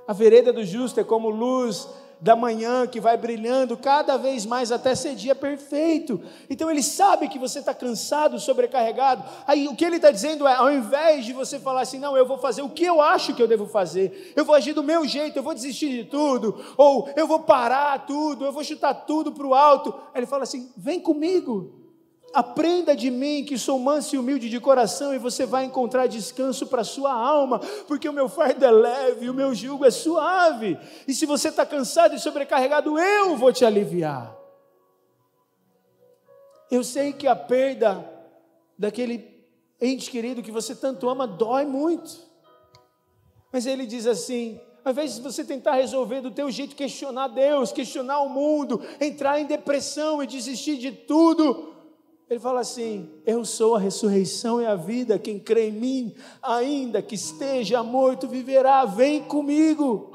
[0.07, 1.89] A vereda do justo é como luz
[2.21, 6.21] da manhã que vai brilhando cada vez mais até ser dia perfeito.
[6.49, 9.25] Então ele sabe que você está cansado, sobrecarregado.
[9.47, 12.27] Aí o que ele está dizendo é: ao invés de você falar assim, não, eu
[12.27, 15.07] vou fazer o que eu acho que eu devo fazer, eu vou agir do meu
[15.07, 19.33] jeito, eu vou desistir de tudo, ou eu vou parar tudo, eu vou chutar tudo
[19.33, 19.93] para o alto.
[20.15, 21.86] Aí ele fala assim: vem comigo.
[22.33, 26.67] Aprenda de mim, que sou manso e humilde de coração, e você vai encontrar descanso
[26.67, 30.79] para sua alma, porque o meu fardo é leve, o meu jugo é suave.
[31.09, 34.37] E se você está cansado e sobrecarregado, eu vou te aliviar.
[36.71, 38.05] Eu sei que a perda
[38.77, 39.37] daquele
[39.81, 42.27] ente querido que você tanto ama dói muito.
[43.53, 48.21] Mas ele diz assim: invés de você tentar resolver do teu jeito, questionar Deus, questionar
[48.21, 51.76] o mundo, entrar em depressão e desistir de tudo,
[52.29, 57.01] ele fala assim: Eu sou a ressurreição e a vida, quem crê em mim, ainda
[57.01, 60.13] que esteja morto, viverá, vem comigo.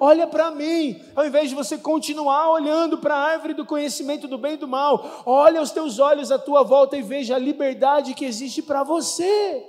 [0.00, 4.38] Olha para mim, ao invés de você continuar olhando para a árvore do conhecimento do
[4.38, 8.14] bem e do mal, olha os teus olhos à tua volta e veja a liberdade
[8.14, 9.66] que existe para você.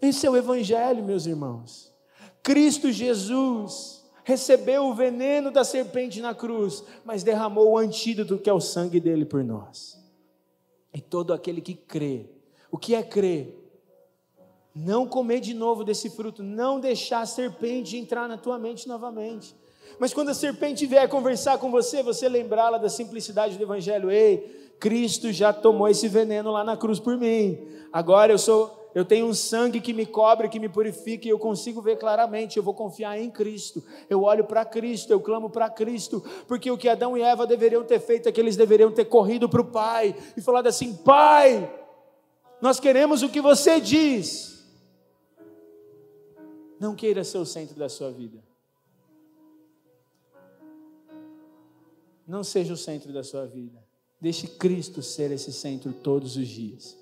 [0.00, 1.92] Esse é o Evangelho, meus irmãos.
[2.42, 3.97] Cristo Jesus
[4.28, 9.00] recebeu o veneno da serpente na cruz, mas derramou o antídoto que é o sangue
[9.00, 9.98] dele por nós.
[10.92, 12.26] E todo aquele que crê,
[12.70, 13.58] o que é crer?
[14.74, 19.56] Não comer de novo desse fruto, não deixar a serpente entrar na tua mente novamente.
[19.98, 24.10] Mas quando a serpente vier conversar com você, você lembrá-la da simplicidade do Evangelho.
[24.10, 27.66] Ei, Cristo já tomou esse veneno lá na cruz por mim.
[27.90, 31.38] Agora eu sou eu tenho um sangue que me cobre, que me purifica, e eu
[31.38, 32.56] consigo ver claramente.
[32.56, 33.84] Eu vou confiar em Cristo.
[34.08, 37.84] Eu olho para Cristo, eu clamo para Cristo, porque o que Adão e Eva deveriam
[37.84, 41.70] ter feito é que eles deveriam ter corrido para o Pai e falado assim: Pai,
[42.60, 44.66] nós queremos o que você diz.
[46.80, 48.42] Não queira ser o centro da sua vida.
[52.26, 53.82] Não seja o centro da sua vida.
[54.20, 56.98] Deixe Cristo ser esse centro todos os dias.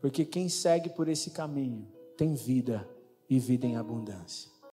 [0.00, 1.86] Porque quem segue por esse caminho
[2.16, 2.88] tem vida
[3.28, 4.49] e vida em abundância.